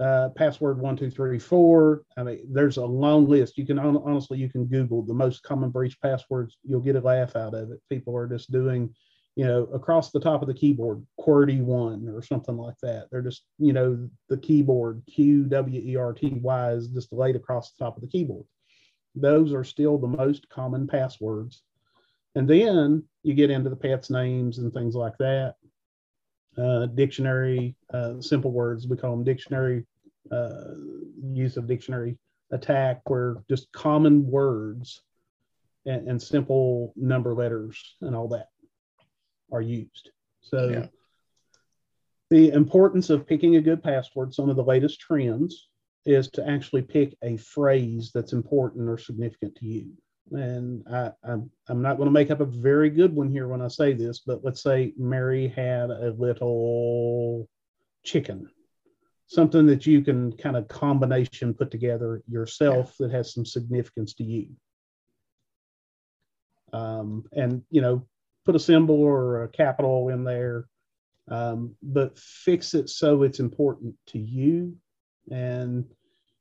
uh, 0.00 0.30
password 0.30 0.80
one, 0.80 0.96
two, 0.96 1.10
three, 1.10 1.38
four. 1.38 2.02
I 2.16 2.22
mean, 2.22 2.40
there's 2.50 2.76
a 2.76 2.84
long 2.84 3.28
list. 3.28 3.58
You 3.58 3.66
can 3.66 3.78
honestly, 3.78 4.38
you 4.38 4.48
can 4.48 4.66
Google 4.66 5.02
the 5.02 5.14
most 5.14 5.42
common 5.42 5.70
breach 5.70 6.00
passwords. 6.00 6.56
You'll 6.62 6.80
get 6.80 6.96
a 6.96 7.00
laugh 7.00 7.36
out 7.36 7.54
of 7.54 7.70
it. 7.70 7.80
People 7.88 8.16
are 8.16 8.26
just 8.26 8.50
doing, 8.50 8.94
you 9.38 9.46
know, 9.46 9.68
across 9.72 10.10
the 10.10 10.18
top 10.18 10.42
of 10.42 10.48
the 10.48 10.54
keyboard, 10.54 11.06
QWERTY 11.20 11.62
one 11.62 12.08
or 12.08 12.22
something 12.22 12.56
like 12.56 12.74
that. 12.82 13.06
They're 13.08 13.22
just, 13.22 13.44
you 13.60 13.72
know, 13.72 14.10
the 14.28 14.36
keyboard 14.36 15.00
Q 15.06 15.44
W 15.44 15.80
E 15.80 15.94
R 15.94 16.12
T 16.12 16.40
Y 16.42 16.72
is 16.72 16.88
just 16.88 17.12
laid 17.12 17.36
across 17.36 17.70
the 17.70 17.84
top 17.84 17.94
of 17.96 18.02
the 18.02 18.08
keyboard. 18.08 18.44
Those 19.14 19.52
are 19.52 19.62
still 19.62 19.96
the 19.96 20.08
most 20.08 20.48
common 20.48 20.88
passwords 20.88 21.62
and 22.34 22.50
then 22.50 23.04
you 23.22 23.32
get 23.32 23.50
into 23.50 23.70
the 23.70 23.76
pets' 23.76 24.10
names 24.10 24.58
and 24.58 24.72
things 24.72 24.96
like 24.96 25.16
that. 25.18 25.54
Uh, 26.56 26.86
dictionary, 26.86 27.76
uh, 27.94 28.20
simple 28.20 28.50
words, 28.50 28.88
we 28.88 28.96
call 28.96 29.12
them 29.12 29.24
dictionary, 29.24 29.86
uh, 30.32 30.74
use 31.32 31.56
of 31.56 31.68
dictionary 31.68 32.18
attack, 32.50 33.08
where 33.08 33.36
just 33.48 33.70
common 33.70 34.28
words 34.28 35.00
and, 35.86 36.08
and, 36.08 36.20
simple 36.20 36.92
number 36.96 37.34
letters 37.34 37.96
and 38.00 38.16
all 38.16 38.26
that 38.26 38.48
are 39.52 39.62
used. 39.62 40.10
So, 40.40 40.68
yeah. 40.68 40.86
the 42.30 42.50
importance 42.50 43.10
of 43.10 43.26
picking 43.26 43.56
a 43.56 43.60
good 43.60 43.82
password, 43.82 44.34
some 44.34 44.48
of 44.48 44.56
the 44.56 44.64
latest 44.64 45.00
trends, 45.00 45.68
is 46.06 46.28
to 46.30 46.48
actually 46.48 46.82
pick 46.82 47.16
a 47.22 47.36
phrase 47.36 48.10
that's 48.14 48.32
important 48.32 48.88
or 48.88 48.96
significant 48.96 49.54
to 49.56 49.66
you 49.66 49.92
and 50.32 50.84
I, 50.90 51.12
I'm, 51.24 51.50
I'm 51.68 51.82
not 51.82 51.96
going 51.96 52.06
to 52.06 52.12
make 52.12 52.30
up 52.30 52.40
a 52.40 52.46
very 52.46 52.90
good 52.90 53.14
one 53.14 53.30
here 53.30 53.48
when 53.48 53.62
I 53.62 53.68
say 53.68 53.92
this, 53.92 54.20
but 54.20 54.44
let's 54.44 54.62
say 54.62 54.92
Mary 54.96 55.48
had 55.48 55.90
a 55.90 56.14
little 56.18 57.48
chicken, 58.04 58.48
something 59.26 59.66
that 59.66 59.86
you 59.86 60.02
can 60.02 60.32
kind 60.32 60.56
of 60.56 60.68
combination 60.68 61.54
put 61.54 61.70
together 61.70 62.22
yourself 62.28 62.94
that 62.98 63.10
has 63.10 63.32
some 63.32 63.46
significance 63.46 64.14
to 64.14 64.24
you. 64.24 64.48
Um, 66.72 67.24
and, 67.32 67.62
you 67.70 67.80
know, 67.80 68.06
put 68.48 68.56
a 68.56 68.58
symbol 68.58 69.02
or 69.02 69.42
a 69.42 69.48
capital 69.48 70.08
in 70.08 70.24
there, 70.24 70.66
um, 71.30 71.74
but 71.82 72.18
fix 72.18 72.72
it 72.72 72.88
so 72.88 73.22
it's 73.22 73.40
important 73.40 73.94
to 74.06 74.18
you 74.18 74.74
and, 75.30 75.84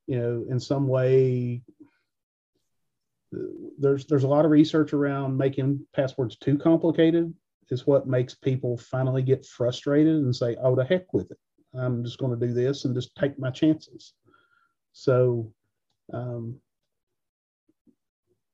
you 0.06 0.18
know, 0.18 0.46
in 0.50 0.58
some 0.58 0.88
way 0.88 1.62
there's 3.78 4.06
there's 4.06 4.24
a 4.24 4.28
lot 4.28 4.46
of 4.46 4.52
research 4.52 4.94
around 4.94 5.38
making 5.38 5.86
passwords 5.94 6.38
too 6.38 6.58
complicated 6.58 7.34
is 7.72 7.86
what 7.86 8.08
makes 8.08 8.34
people 8.34 8.78
finally 8.78 9.22
get 9.22 9.46
frustrated 9.46 10.16
and 10.16 10.34
say, 10.34 10.56
"Oh, 10.62 10.78
the 10.78 10.86
heck 10.86 11.14
with 11.14 11.30
it! 11.32 11.38
I'm 11.74 12.06
just 12.06 12.20
going 12.20 12.40
to 12.40 12.48
do 12.48 12.54
this 12.54 12.86
and 12.86 12.96
just 12.96 13.14
take 13.18 13.38
my 13.38 13.52
chances." 13.52 14.14
So, 14.94 15.52
um, 16.14 16.56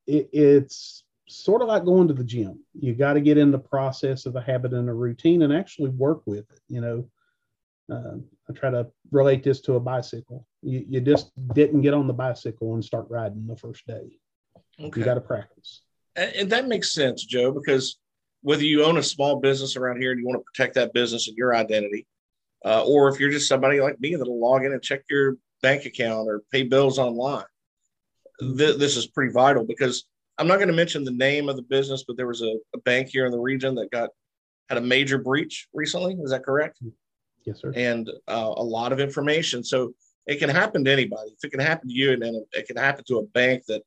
it, 0.07 0.27
it's 0.33 1.02
sort 1.27 1.61
of 1.61 1.67
like 1.67 1.85
going 1.85 2.07
to 2.07 2.13
the 2.13 2.23
gym. 2.23 2.59
You 2.73 2.93
got 2.93 3.13
to 3.13 3.21
get 3.21 3.37
in 3.37 3.51
the 3.51 3.59
process 3.59 4.25
of 4.25 4.35
a 4.35 4.41
habit 4.41 4.73
and 4.73 4.89
a 4.89 4.93
routine 4.93 5.41
and 5.41 5.53
actually 5.53 5.89
work 5.89 6.21
with 6.25 6.49
it. 6.51 6.59
You 6.67 6.81
know, 6.81 7.09
uh, 7.91 8.17
I 8.49 8.53
try 8.53 8.71
to 8.71 8.87
relate 9.11 9.43
this 9.43 9.61
to 9.61 9.75
a 9.75 9.79
bicycle. 9.79 10.45
You, 10.61 10.85
you 10.87 11.01
just 11.01 11.31
didn't 11.53 11.81
get 11.81 11.93
on 11.93 12.07
the 12.07 12.13
bicycle 12.13 12.73
and 12.73 12.83
start 12.83 13.07
riding 13.09 13.47
the 13.47 13.55
first 13.55 13.85
day. 13.87 14.19
Okay. 14.79 14.99
You 14.99 15.05
got 15.05 15.15
to 15.15 15.21
practice. 15.21 15.81
And 16.15 16.49
that 16.51 16.67
makes 16.67 16.93
sense, 16.93 17.25
Joe, 17.25 17.51
because 17.51 17.97
whether 18.41 18.63
you 18.63 18.83
own 18.83 18.97
a 18.97 19.03
small 19.03 19.39
business 19.39 19.75
around 19.75 19.99
here 20.01 20.11
and 20.11 20.19
you 20.19 20.27
want 20.27 20.39
to 20.39 20.43
protect 20.43 20.75
that 20.75 20.93
business 20.93 21.27
and 21.27 21.37
your 21.37 21.55
identity, 21.55 22.05
uh, 22.65 22.83
or 22.85 23.07
if 23.07 23.19
you're 23.19 23.31
just 23.31 23.47
somebody 23.47 23.81
like 23.81 23.99
me 23.99 24.15
that'll 24.15 24.39
log 24.39 24.63
in 24.63 24.73
and 24.73 24.81
check 24.81 25.01
your 25.09 25.37
bank 25.61 25.85
account 25.85 26.27
or 26.27 26.43
pay 26.51 26.63
bills 26.63 26.99
online, 26.99 27.45
th- 28.39 28.77
this 28.77 28.95
is 28.95 29.07
pretty 29.07 29.31
vital 29.31 29.65
because 29.65 30.05
I'm 30.37 30.47
not 30.47 30.57
going 30.57 30.67
to 30.67 30.73
mention 30.73 31.03
the 31.03 31.11
name 31.11 31.49
of 31.49 31.55
the 31.55 31.61
business, 31.61 32.03
but 32.07 32.17
there 32.17 32.27
was 32.27 32.41
a, 32.41 32.57
a 32.73 32.79
bank 32.79 33.09
here 33.09 33.25
in 33.25 33.31
the 33.31 33.39
region 33.39 33.75
that 33.75 33.91
got 33.91 34.09
had 34.69 34.77
a 34.77 34.81
major 34.81 35.17
breach 35.17 35.67
recently. 35.73 36.15
Is 36.23 36.31
that 36.31 36.43
correct? 36.43 36.79
Yes, 37.45 37.61
sir. 37.61 37.73
And 37.75 38.09
uh, 38.27 38.53
a 38.55 38.63
lot 38.63 38.91
of 38.91 38.99
information. 38.99 39.63
So 39.63 39.93
it 40.25 40.37
can 40.37 40.49
happen 40.49 40.83
to 40.85 40.91
anybody. 40.91 41.31
If 41.31 41.43
it 41.43 41.51
can 41.51 41.59
happen 41.59 41.89
to 41.89 41.93
you, 41.93 42.13
and 42.13 42.21
then 42.21 42.45
it 42.53 42.65
can 42.65 42.77
happen 42.77 43.03
to 43.09 43.19
a 43.19 43.23
bank 43.23 43.63
that 43.67 43.83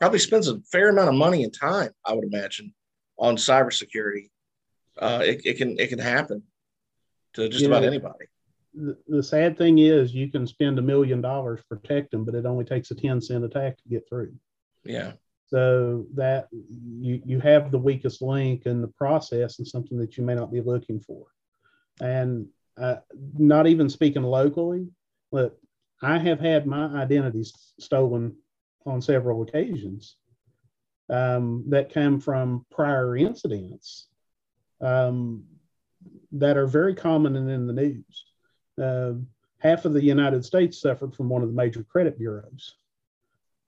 probably 0.00 0.18
spends 0.18 0.48
a 0.48 0.60
fair 0.72 0.88
amount 0.88 1.08
of 1.08 1.14
money 1.14 1.44
and 1.44 1.54
time, 1.54 1.90
I 2.04 2.12
would 2.12 2.24
imagine, 2.24 2.74
on 3.18 3.36
cybersecurity. 3.36 4.30
Uh, 4.98 5.22
it, 5.24 5.40
it 5.44 5.56
can 5.56 5.78
it 5.78 5.88
can 5.88 5.98
happen 5.98 6.42
to 7.34 7.48
just 7.48 7.64
about 7.64 7.84
anybody. 7.84 8.26
The, 8.74 8.96
the 9.08 9.22
sad 9.22 9.56
thing 9.56 9.78
is, 9.78 10.14
you 10.14 10.30
can 10.30 10.46
spend 10.46 10.78
a 10.78 10.82
million 10.82 11.20
dollars 11.20 11.60
protecting, 11.68 12.24
but 12.24 12.34
it 12.34 12.46
only 12.46 12.64
takes 12.64 12.90
a 12.90 12.94
ten 12.94 13.20
cent 13.20 13.44
attack 13.44 13.78
to 13.78 13.88
get 13.88 14.08
through. 14.08 14.34
Yeah. 14.84 15.12
So 15.52 16.06
that 16.14 16.48
you 16.52 17.20
you 17.24 17.40
have 17.40 17.70
the 17.70 17.78
weakest 17.78 18.22
link 18.22 18.66
in 18.66 18.80
the 18.80 18.88
process 18.88 19.58
and 19.58 19.66
something 19.66 19.98
that 19.98 20.16
you 20.16 20.24
may 20.24 20.34
not 20.34 20.52
be 20.52 20.60
looking 20.60 21.00
for, 21.00 21.26
and 22.00 22.46
uh, 22.80 22.96
not 23.36 23.66
even 23.66 23.90
speaking 23.90 24.22
locally, 24.22 24.86
but 25.32 25.58
I 26.02 26.18
have 26.18 26.40
had 26.40 26.66
my 26.66 26.86
identity 27.02 27.44
stolen 27.78 28.36
on 28.86 29.02
several 29.02 29.42
occasions 29.42 30.16
um, 31.10 31.64
that 31.68 31.92
come 31.92 32.20
from 32.20 32.64
prior 32.70 33.16
incidents 33.16 34.06
um, 34.80 35.44
that 36.32 36.56
are 36.56 36.66
very 36.66 36.94
common 36.94 37.36
and 37.36 37.50
in 37.50 37.66
the 37.66 37.72
news. 37.72 38.24
Uh, 38.80 39.12
half 39.58 39.84
of 39.84 39.92
the 39.92 40.02
United 40.02 40.44
States 40.44 40.80
suffered 40.80 41.14
from 41.14 41.28
one 41.28 41.42
of 41.42 41.48
the 41.48 41.54
major 41.54 41.84
credit 41.84 42.18
bureaus. 42.18 42.76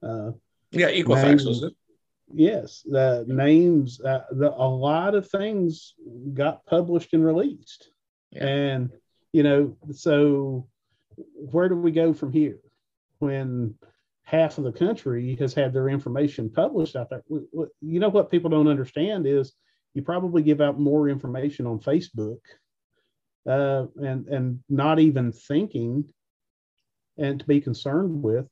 Uh, 0.03 0.31
yeah, 0.73 0.91
Equifax 0.91 1.47
was 1.47 1.63
it? 1.63 1.73
Yes, 2.35 2.83
the 2.85 3.25
names, 3.29 4.01
uh, 4.01 4.25
the, 4.31 4.51
a 4.51 4.69
lot 4.69 5.15
of 5.15 5.29
things 5.29 5.95
got 6.33 6.65
published 6.65 7.13
and 7.13 7.25
released. 7.25 7.91
Yeah. 8.31 8.47
And, 8.47 8.91
you 9.33 9.43
know, 9.43 9.77
so 9.93 10.67
where 11.17 11.69
do 11.69 11.77
we 11.77 11.93
go 11.93 12.15
from 12.15 12.33
here 12.33 12.59
when 13.19 13.75
half 14.33 14.57
of 14.57 14.65
the 14.65 14.73
country 14.73 15.37
has 15.39 15.53
had 15.53 15.73
their 15.73 15.89
information 15.89 16.49
published 16.49 16.97
out 16.97 17.11
there. 17.11 17.23
You 17.31 18.01
know 18.01 18.09
what 18.09 18.31
people 18.31 18.51
don't 18.51 18.67
understand 18.67 19.27
is 19.27 19.53
you 19.95 20.03
probably 20.03 20.43
give 20.43 20.61
out 20.61 20.81
more 20.81 21.09
information 21.09 21.67
on 21.67 21.81
Facebook 21.81 22.39
uh, 23.47 23.87
and 23.97 24.27
and 24.29 24.61
not 24.69 24.99
even 24.99 25.33
thinking 25.33 26.05
and 27.19 27.41
to 27.41 27.47
be 27.47 27.61
concerned 27.61 28.23
with. 28.23 28.49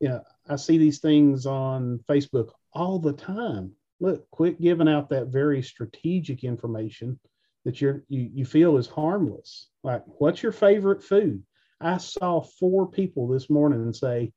You 0.00 0.08
know, 0.08 0.22
I 0.48 0.56
see 0.56 0.78
these 0.78 0.98
things 0.98 1.46
on 1.46 2.00
Facebook 2.08 2.50
all 2.72 2.98
the 2.98 3.12
time. 3.12 3.72
Look, 4.00 4.28
quit 4.30 4.60
giving 4.60 4.88
out 4.88 5.10
that 5.10 5.26
very 5.28 5.62
strategic 5.62 6.42
information 6.42 7.20
that 7.64 7.80
you're 7.80 8.02
you, 8.08 8.30
you 8.32 8.44
feel 8.44 8.78
is 8.78 8.86
harmless. 8.86 9.68
Like, 9.82 10.02
what's 10.06 10.42
your 10.42 10.52
favorite 10.52 11.02
food? 11.02 11.42
I 11.80 11.98
saw 11.98 12.40
four 12.40 12.90
people 12.90 13.28
this 13.28 13.50
morning 13.50 13.80
and 13.80 13.94
say, 13.94 14.32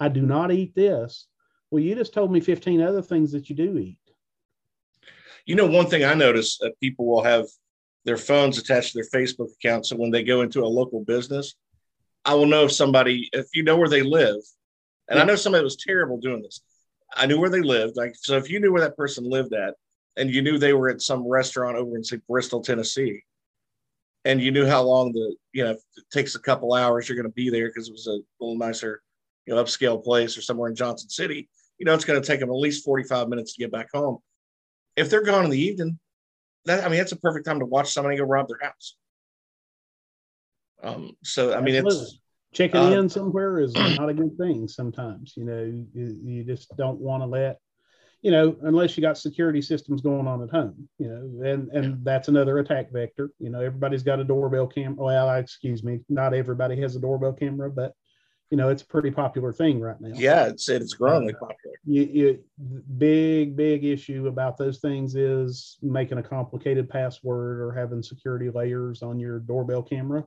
I 0.00 0.08
do 0.08 0.22
not 0.22 0.52
eat 0.52 0.74
this. 0.74 1.26
Well, 1.70 1.82
you 1.82 1.94
just 1.94 2.14
told 2.14 2.32
me 2.32 2.40
15 2.40 2.80
other 2.80 3.02
things 3.02 3.32
that 3.32 3.50
you 3.50 3.56
do 3.56 3.78
eat. 3.78 3.98
You 5.46 5.54
know, 5.54 5.66
one 5.66 5.86
thing 5.86 6.04
I 6.04 6.14
notice 6.14 6.58
that 6.58 6.78
people 6.80 7.06
will 7.06 7.22
have 7.22 7.46
their 8.04 8.16
phones 8.16 8.58
attached 8.58 8.92
to 8.92 8.98
their 8.98 9.20
Facebook 9.22 9.48
account. 9.54 9.86
So 9.86 9.96
when 9.96 10.10
they 10.10 10.22
go 10.22 10.42
into 10.42 10.62
a 10.62 10.66
local 10.66 11.04
business, 11.04 11.54
I 12.24 12.34
will 12.34 12.46
know 12.46 12.64
if 12.64 12.72
somebody, 12.72 13.28
if 13.32 13.46
you 13.54 13.62
know 13.62 13.76
where 13.76 13.88
they 13.88 14.02
live, 14.02 14.40
and 15.08 15.16
yeah. 15.16 15.22
I 15.22 15.26
know 15.26 15.36
somebody 15.36 15.64
was 15.64 15.76
terrible 15.76 16.18
doing 16.18 16.42
this. 16.42 16.60
I 17.14 17.26
knew 17.26 17.40
where 17.40 17.50
they 17.50 17.60
lived. 17.60 17.96
Like, 17.96 18.14
so 18.16 18.36
if 18.36 18.50
you 18.50 18.60
knew 18.60 18.72
where 18.72 18.82
that 18.82 18.96
person 18.96 19.24
lived 19.24 19.54
at, 19.54 19.74
and 20.16 20.30
you 20.30 20.42
knew 20.42 20.58
they 20.58 20.72
were 20.72 20.88
at 20.88 21.00
some 21.00 21.26
restaurant 21.26 21.76
over 21.76 21.96
in 21.96 22.04
say 22.04 22.18
Bristol, 22.28 22.60
Tennessee, 22.60 23.22
and 24.24 24.40
you 24.40 24.50
knew 24.50 24.66
how 24.66 24.82
long 24.82 25.12
the 25.12 25.36
you 25.52 25.64
know 25.64 25.70
it 25.70 26.04
takes 26.12 26.34
a 26.34 26.40
couple 26.40 26.74
hours, 26.74 27.08
you're 27.08 27.16
going 27.16 27.30
to 27.30 27.34
be 27.34 27.50
there 27.50 27.68
because 27.68 27.88
it 27.88 27.92
was 27.92 28.06
a 28.06 28.18
little 28.40 28.56
nicer 28.56 29.02
you 29.48 29.54
know, 29.54 29.64
upscale 29.64 30.02
place 30.02 30.36
or 30.36 30.42
somewhere 30.42 30.68
in 30.68 30.76
Johnson 30.76 31.08
City, 31.08 31.48
you 31.78 31.86
know, 31.86 31.94
it's 31.94 32.04
going 32.04 32.20
to 32.20 32.26
take 32.26 32.38
them 32.38 32.50
at 32.50 32.54
least 32.54 32.84
45 32.84 33.28
minutes 33.28 33.54
to 33.54 33.60
get 33.60 33.72
back 33.72 33.88
home. 33.92 34.18
if 34.94 35.08
they're 35.08 35.22
gone 35.22 35.44
in 35.44 35.50
the 35.50 35.60
evening, 35.60 35.98
that 36.66 36.84
I 36.84 36.88
mean, 36.88 36.98
that's 36.98 37.12
a 37.12 37.16
perfect 37.16 37.46
time 37.46 37.60
to 37.60 37.64
watch 37.64 37.92
somebody 37.92 38.18
go 38.18 38.24
rob 38.24 38.46
their 38.48 38.58
house. 38.60 38.96
Um, 40.82 41.16
so 41.24 41.54
I 41.54 41.62
mean, 41.62 41.76
Absolutely. 41.76 42.02
it's 42.02 42.20
checking 42.52 42.80
uh, 42.80 42.90
in 42.90 43.08
somewhere 43.08 43.60
is 43.60 43.74
not 43.74 44.08
a 44.08 44.14
good 44.14 44.36
thing. 44.38 44.68
Sometimes, 44.68 45.34
you 45.36 45.44
know, 45.44 45.62
you, 45.62 46.18
you 46.22 46.44
just 46.44 46.76
don't 46.76 46.98
want 46.98 47.22
to 47.22 47.26
let, 47.26 47.58
you 48.22 48.30
know, 48.30 48.56
unless 48.62 48.96
you 48.96 49.00
got 49.00 49.18
security 49.18 49.62
systems 49.62 50.00
going 50.00 50.26
on 50.26 50.42
at 50.42 50.50
home, 50.50 50.88
you 50.98 51.08
know, 51.08 51.48
and 51.48 51.68
and 51.70 51.84
yeah. 51.84 51.96
that's 52.02 52.28
another 52.28 52.58
attack 52.58 52.90
vector. 52.92 53.30
You 53.38 53.50
know, 53.50 53.60
everybody's 53.60 54.02
got 54.02 54.20
a 54.20 54.24
doorbell 54.24 54.66
camera. 54.66 54.96
Well, 54.96 55.30
excuse 55.36 55.84
me, 55.84 56.00
not 56.08 56.34
everybody 56.34 56.80
has 56.80 56.96
a 56.96 57.00
doorbell 57.00 57.34
camera, 57.34 57.70
but 57.70 57.92
you 58.50 58.56
know, 58.56 58.70
it's 58.70 58.82
a 58.82 58.86
pretty 58.86 59.10
popular 59.10 59.52
thing 59.52 59.78
right 59.78 60.00
now. 60.00 60.14
Yeah, 60.14 60.46
it's 60.46 60.68
it's 60.68 60.94
growing 60.94 61.28
uh, 61.28 61.38
popular. 61.38 61.76
You, 61.84 62.02
you, 62.02 62.44
big 62.96 63.56
big 63.56 63.84
issue 63.84 64.26
about 64.26 64.56
those 64.56 64.78
things 64.78 65.14
is 65.14 65.78
making 65.82 66.18
a 66.18 66.22
complicated 66.22 66.88
password 66.88 67.60
or 67.60 67.72
having 67.72 68.02
security 68.02 68.48
layers 68.48 69.02
on 69.02 69.20
your 69.20 69.40
doorbell 69.40 69.82
camera. 69.82 70.24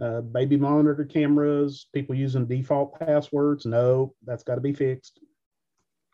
Uh, 0.00 0.22
baby 0.22 0.56
monitor 0.56 1.04
cameras, 1.04 1.86
people 1.92 2.14
using 2.14 2.46
default 2.46 2.98
passwords. 2.98 3.66
No, 3.66 4.14
that's 4.24 4.42
got 4.42 4.54
to 4.54 4.60
be 4.60 4.72
fixed. 4.72 5.20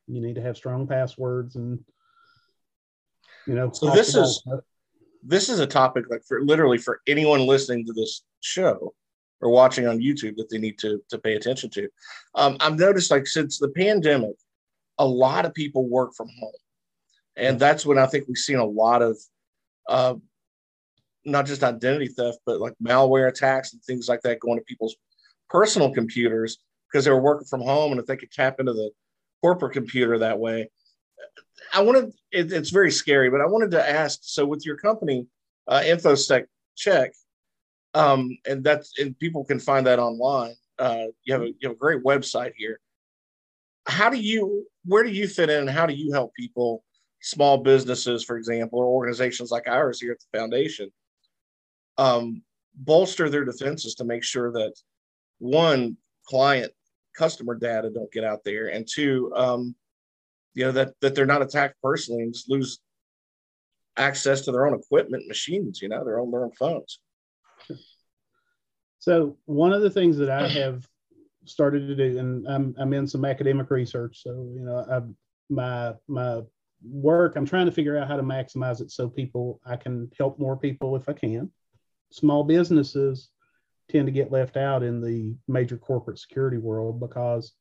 You 0.08 0.20
need 0.20 0.34
to 0.34 0.42
have 0.42 0.56
strong 0.56 0.88
passwords 0.88 1.54
and 1.54 1.78
you 3.46 3.54
know. 3.54 3.70
So 3.72 3.90
this 3.90 4.16
is 4.16 4.42
this 5.22 5.48
is 5.48 5.60
a 5.60 5.66
topic 5.66 6.06
like 6.10 6.22
for 6.26 6.42
literally 6.42 6.78
for 6.78 7.00
anyone 7.06 7.46
listening 7.46 7.84
to 7.86 7.92
this 7.92 8.24
show 8.40 8.92
or 9.40 9.50
watching 9.50 9.86
on 9.86 9.98
YouTube 9.98 10.36
that 10.36 10.48
they 10.50 10.58
need 10.58 10.78
to 10.78 11.00
to 11.10 11.18
pay 11.18 11.34
attention 11.34 11.70
to. 11.70 11.88
Um, 12.34 12.56
I've 12.60 12.78
noticed 12.78 13.10
like 13.10 13.26
since 13.26 13.58
the 13.58 13.68
pandemic, 13.68 14.36
a 14.98 15.06
lot 15.06 15.44
of 15.44 15.54
people 15.54 15.88
work 15.88 16.12
from 16.16 16.28
home, 16.40 16.52
and 17.36 17.58
that's 17.58 17.86
when 17.86 17.98
I 17.98 18.06
think 18.06 18.26
we've 18.26 18.36
seen 18.36 18.58
a 18.58 18.64
lot 18.64 19.02
of 19.02 19.16
uh, 19.88 20.14
not 21.26 21.46
just 21.46 21.62
identity 21.62 22.08
theft, 22.08 22.38
but 22.46 22.60
like 22.60 22.74
malware 22.82 23.28
attacks 23.28 23.72
and 23.72 23.82
things 23.82 24.08
like 24.08 24.22
that 24.22 24.40
going 24.40 24.58
to 24.58 24.64
people's 24.64 24.96
personal 25.50 25.92
computers 25.92 26.58
because 26.90 27.04
they 27.04 27.10
were 27.10 27.20
working 27.20 27.46
from 27.46 27.60
home, 27.60 27.92
and 27.92 28.00
if 28.00 28.06
they 28.06 28.16
could 28.16 28.30
tap 28.30 28.60
into 28.60 28.72
the 28.72 28.90
corporate 29.42 29.72
computer 29.72 30.18
that 30.18 30.38
way. 30.38 30.70
I 31.72 31.82
wanted 31.82 32.12
it, 32.30 32.52
it's 32.52 32.70
very 32.70 32.90
scary, 32.90 33.30
but 33.30 33.40
I 33.40 33.46
wanted 33.46 33.72
to 33.72 33.88
ask. 33.88 34.20
So, 34.22 34.46
with 34.46 34.64
your 34.64 34.76
company, 34.76 35.26
uh, 35.66 35.80
InfoSec 35.80 36.46
Check, 36.76 37.12
um, 37.94 38.36
and 38.46 38.62
that's 38.62 38.98
and 38.98 39.18
people 39.18 39.44
can 39.44 39.58
find 39.58 39.86
that 39.86 39.98
online. 39.98 40.54
Uh, 40.78 41.04
you 41.24 41.32
have 41.32 41.42
a 41.42 41.46
you 41.46 41.68
have 41.68 41.72
a 41.72 41.78
great 41.78 42.04
website 42.04 42.52
here. 42.56 42.80
How 43.86 44.10
do 44.10 44.18
you 44.18 44.66
where 44.84 45.02
do 45.02 45.10
you 45.10 45.26
fit 45.26 45.50
in? 45.50 45.60
and 45.60 45.70
How 45.70 45.86
do 45.86 45.94
you 45.94 46.12
help 46.12 46.34
people, 46.34 46.84
small 47.20 47.58
businesses, 47.58 48.24
for 48.24 48.36
example, 48.36 48.78
or 48.78 48.86
organizations 48.86 49.50
like 49.50 49.66
ours 49.66 50.00
here 50.00 50.12
at 50.12 50.18
the 50.20 50.38
foundation, 50.38 50.90
um, 51.98 52.42
bolster 52.74 53.28
their 53.28 53.44
defenses 53.44 53.94
to 53.96 54.04
make 54.04 54.22
sure 54.22 54.52
that 54.52 54.74
one 55.38 55.96
client 56.26 56.72
customer 57.16 57.54
data 57.54 57.90
don't 57.90 58.12
get 58.12 58.24
out 58.24 58.44
there, 58.44 58.68
and 58.68 58.86
two, 58.86 59.32
um, 59.34 59.74
you 60.54 60.64
know 60.64 60.72
that 60.72 60.94
that 61.00 61.14
they're 61.14 61.26
not 61.26 61.42
attacked 61.42 61.76
personally 61.82 62.22
and 62.22 62.32
just 62.34 62.50
lose 62.50 62.78
access 63.96 64.42
to 64.42 64.52
their 64.52 64.66
own 64.66 64.74
equipment, 64.78 65.26
machines, 65.26 65.80
you 65.80 65.88
know, 65.88 66.04
their 66.04 66.20
own 66.20 66.30
their 66.30 66.44
own 66.44 66.52
phones. 66.52 67.00
So 68.98 69.36
one 69.44 69.72
of 69.72 69.82
the 69.82 69.90
things 69.90 70.16
that 70.18 70.30
I 70.30 70.48
have 70.48 70.86
started 71.44 71.86
to 71.88 71.94
do, 71.94 72.18
and 72.18 72.46
I'm 72.48 72.74
I'm 72.78 72.92
in 72.92 73.06
some 73.06 73.24
academic 73.24 73.70
research, 73.70 74.22
so 74.22 74.30
you 74.54 74.62
know, 74.64 74.84
I, 74.90 75.00
my 75.48 75.94
my 76.08 76.42
work, 76.82 77.36
I'm 77.36 77.46
trying 77.46 77.66
to 77.66 77.72
figure 77.72 77.96
out 77.96 78.08
how 78.08 78.16
to 78.16 78.22
maximize 78.22 78.80
it 78.80 78.90
so 78.90 79.08
people 79.08 79.60
I 79.64 79.76
can 79.76 80.10
help 80.18 80.38
more 80.38 80.56
people 80.56 80.96
if 80.96 81.08
I 81.08 81.12
can. 81.12 81.50
Small 82.10 82.44
businesses 82.44 83.30
tend 83.88 84.06
to 84.06 84.12
get 84.12 84.32
left 84.32 84.56
out 84.56 84.82
in 84.82 85.00
the 85.00 85.36
major 85.48 85.76
corporate 85.76 86.18
security 86.18 86.58
world 86.58 86.98
because 86.98 87.52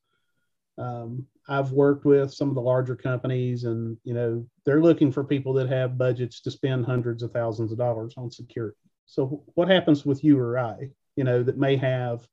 um, 0.77 1.25
I've 1.47 1.71
worked 1.71 2.05
with 2.05 2.33
some 2.33 2.49
of 2.49 2.55
the 2.55 2.61
larger 2.61 2.95
companies, 2.95 3.63
and 3.63 3.97
you 4.03 4.13
know 4.13 4.45
they're 4.65 4.81
looking 4.81 5.11
for 5.11 5.23
people 5.23 5.53
that 5.53 5.69
have 5.69 5.97
budgets 5.97 6.41
to 6.41 6.51
spend 6.51 6.85
hundreds 6.85 7.23
of 7.23 7.31
thousands 7.31 7.71
of 7.71 7.77
dollars 7.77 8.13
on 8.17 8.31
security. 8.31 8.77
So 9.05 9.43
what 9.53 9.69
happens 9.69 10.05
with 10.05 10.23
you 10.23 10.39
or 10.39 10.57
I? 10.57 10.89
you 11.15 11.23
know, 11.23 11.43
that 11.43 11.57
may 11.57 11.75
have, 11.77 12.27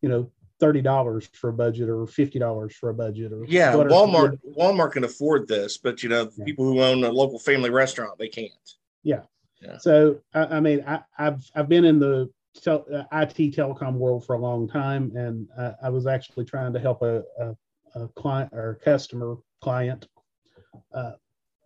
you 0.00 0.08
know, 0.08 0.30
thirty 0.60 0.80
dollars 0.80 1.28
for 1.32 1.50
a 1.50 1.52
budget 1.52 1.88
or 1.88 2.06
fifty 2.06 2.38
dollars 2.38 2.74
for 2.74 2.90
a 2.90 2.94
budget 2.94 3.32
or 3.32 3.44
yeah, 3.46 3.72
Walmart 3.72 4.38
Walmart 4.56 4.92
can 4.92 5.04
afford 5.04 5.48
this, 5.48 5.76
but 5.76 6.02
you 6.02 6.08
know, 6.08 6.30
yeah. 6.36 6.44
people 6.44 6.64
who 6.64 6.80
own 6.80 7.04
a 7.04 7.10
local 7.10 7.38
family 7.38 7.70
restaurant 7.70 8.18
they 8.18 8.28
can't. 8.28 8.52
Yeah. 9.02 9.22
So 9.78 10.18
I, 10.34 10.56
I 10.56 10.60
mean, 10.60 10.84
I, 10.86 11.00
have 11.16 11.44
I've 11.54 11.68
been 11.68 11.84
in 11.84 11.98
the 11.98 12.30
tel, 12.60 12.84
uh, 12.92 13.04
IT 13.12 13.54
telecom 13.54 13.94
world 13.94 14.26
for 14.26 14.34
a 14.34 14.38
long 14.38 14.68
time, 14.68 15.12
and 15.16 15.48
I, 15.58 15.74
I 15.84 15.88
was 15.90 16.06
actually 16.06 16.44
trying 16.44 16.72
to 16.72 16.80
help 16.80 17.02
a, 17.02 17.22
a, 17.38 17.56
a 17.94 18.08
client 18.08 18.52
or 18.52 18.80
customer 18.84 19.36
client 19.60 20.08
uh, 20.92 21.12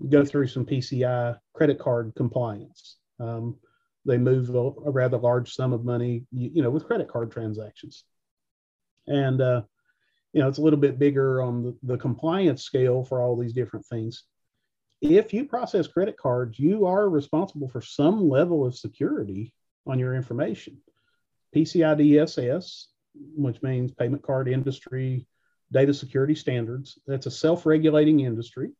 go 0.08 0.24
through 0.24 0.48
some 0.48 0.66
PCI 0.66 1.38
credit 1.54 1.78
card 1.78 2.12
compliance. 2.16 2.96
Um, 3.18 3.56
they 4.04 4.18
move 4.18 4.50
a, 4.50 4.58
a 4.58 4.90
rather 4.90 5.18
large 5.18 5.52
sum 5.52 5.72
of 5.72 5.84
money, 5.84 6.24
you, 6.30 6.50
you, 6.54 6.62
know, 6.62 6.70
with 6.70 6.86
credit 6.86 7.08
card 7.08 7.30
transactions. 7.32 8.04
And, 9.06 9.40
uh, 9.40 9.62
you 10.32 10.40
know, 10.40 10.48
it's 10.48 10.58
a 10.58 10.62
little 10.62 10.78
bit 10.78 10.98
bigger 10.98 11.42
on 11.42 11.62
the, 11.62 11.76
the 11.82 11.98
compliance 11.98 12.62
scale 12.62 13.04
for 13.04 13.20
all 13.20 13.36
these 13.36 13.52
different 13.52 13.86
things. 13.86 14.24
If 15.00 15.32
you 15.32 15.44
process 15.44 15.86
credit 15.86 16.16
cards, 16.16 16.58
you 16.58 16.86
are 16.86 17.08
responsible 17.08 17.68
for 17.68 17.80
some 17.80 18.28
level 18.28 18.64
of 18.64 18.76
security 18.76 19.52
on 19.86 19.98
your 19.98 20.14
information. 20.14 20.78
PCI 21.54 21.96
DSS, 21.96 22.86
which 23.14 23.62
means 23.62 23.92
Payment 23.92 24.22
Card 24.22 24.48
Industry 24.48 25.26
Data 25.72 25.92
Security 25.92 26.34
Standards, 26.34 26.98
that's 27.06 27.26
a 27.26 27.30
self 27.30 27.66
regulating 27.66 28.20
industry. 28.20 28.70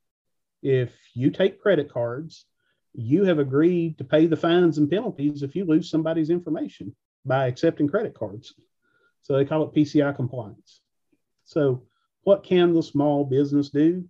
If 0.62 0.92
you 1.14 1.30
take 1.30 1.60
credit 1.60 1.92
cards 1.92 2.46
you 2.96 3.24
have 3.24 3.38
agreed 3.38 3.98
to 3.98 4.04
pay 4.04 4.26
the 4.26 4.36
fines 4.36 4.78
and 4.78 4.90
penalties 4.90 5.42
if 5.42 5.54
you 5.54 5.66
lose 5.66 5.90
somebody's 5.90 6.30
information 6.30 6.96
by 7.26 7.46
accepting 7.46 7.88
credit 7.88 8.14
cards. 8.14 8.54
So 9.22 9.34
they 9.34 9.44
call 9.44 9.64
it 9.64 9.74
PCI 9.74 10.16
compliance. 10.16 10.80
So, 11.44 11.82
what 12.22 12.42
can 12.42 12.72
the 12.72 12.82
small 12.82 13.24
business 13.24 13.68
do? 13.68 14.04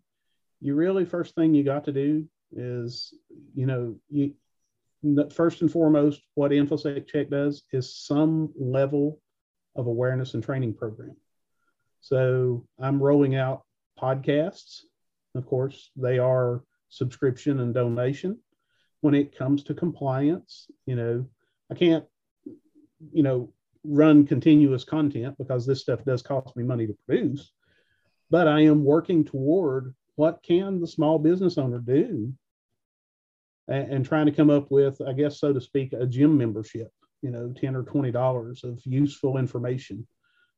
You 0.66 0.74
really, 0.74 1.04
first 1.04 1.36
thing 1.36 1.54
you 1.54 1.62
got 1.62 1.84
to 1.84 1.92
do 1.92 2.28
is, 2.50 3.14
you 3.54 3.66
know, 3.66 3.94
you 4.10 4.34
first 5.32 5.60
and 5.60 5.70
foremost, 5.70 6.22
what 6.34 6.50
InfoSec 6.50 7.06
Check 7.06 7.30
does 7.30 7.62
is 7.72 7.96
some 7.96 8.52
level 8.58 9.20
of 9.76 9.86
awareness 9.86 10.34
and 10.34 10.42
training 10.42 10.74
program. 10.74 11.14
So 12.00 12.66
I'm 12.80 13.00
rolling 13.00 13.36
out 13.36 13.62
podcasts. 13.96 14.80
Of 15.36 15.46
course, 15.46 15.92
they 15.94 16.18
are 16.18 16.64
subscription 16.88 17.60
and 17.60 17.72
donation 17.72 18.40
when 19.02 19.14
it 19.14 19.38
comes 19.38 19.62
to 19.64 19.72
compliance. 19.72 20.66
You 20.84 20.96
know, 20.96 21.26
I 21.70 21.76
can't, 21.76 22.04
you 23.12 23.22
know, 23.22 23.52
run 23.84 24.26
continuous 24.26 24.82
content 24.82 25.38
because 25.38 25.64
this 25.64 25.82
stuff 25.82 26.04
does 26.04 26.22
cost 26.22 26.56
me 26.56 26.64
money 26.64 26.88
to 26.88 26.98
produce. 27.06 27.52
But 28.30 28.48
I 28.48 28.62
am 28.62 28.82
working 28.82 29.24
toward 29.24 29.94
what 30.16 30.42
can 30.42 30.80
the 30.80 30.86
small 30.86 31.18
business 31.18 31.56
owner 31.58 31.78
do 31.78 32.32
and, 33.68 33.92
and 33.92 34.04
trying 34.04 34.26
to 34.26 34.32
come 34.32 34.50
up 34.50 34.70
with, 34.70 35.00
I 35.00 35.12
guess, 35.12 35.40
so 35.40 35.52
to 35.52 35.60
speak, 35.60 35.92
a 35.92 36.06
gym 36.06 36.36
membership, 36.36 36.90
you 37.22 37.30
know, 37.30 37.52
10 37.56 37.76
or 37.76 37.82
$20 37.82 38.64
of 38.64 38.80
useful 38.84 39.38
information, 39.38 40.06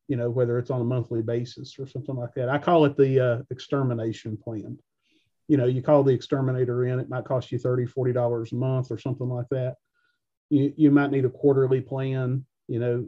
you 0.07 0.17
know, 0.17 0.29
whether 0.29 0.57
it's 0.57 0.71
on 0.71 0.81
a 0.81 0.85
monthly 0.85 1.21
basis 1.21 1.77
or 1.79 1.87
something 1.87 2.15
like 2.15 2.33
that. 2.35 2.49
I 2.49 2.57
call 2.57 2.85
it 2.85 2.97
the 2.97 3.19
uh, 3.19 3.41
extermination 3.51 4.37
plan 4.37 4.77
you 5.49 5.57
know, 5.57 5.65
you 5.65 5.81
call 5.81 6.03
the 6.03 6.13
exterminator 6.13 6.85
in, 6.85 6.99
it 6.99 7.09
might 7.09 7.25
cost 7.25 7.51
you 7.51 7.57
30, 7.57 7.87
40 7.87 8.13
dollars 8.13 8.51
a 8.53 8.55
month 8.55 8.91
or 8.91 8.99
something 8.99 9.27
like 9.27 9.49
that. 9.49 9.75
You, 10.51 10.71
you 10.77 10.91
might 10.91 11.11
need 11.11 11.25
a 11.25 11.29
quarterly 11.29 11.81
plan. 11.81 12.45
You 12.67 12.79
know, 12.79 13.05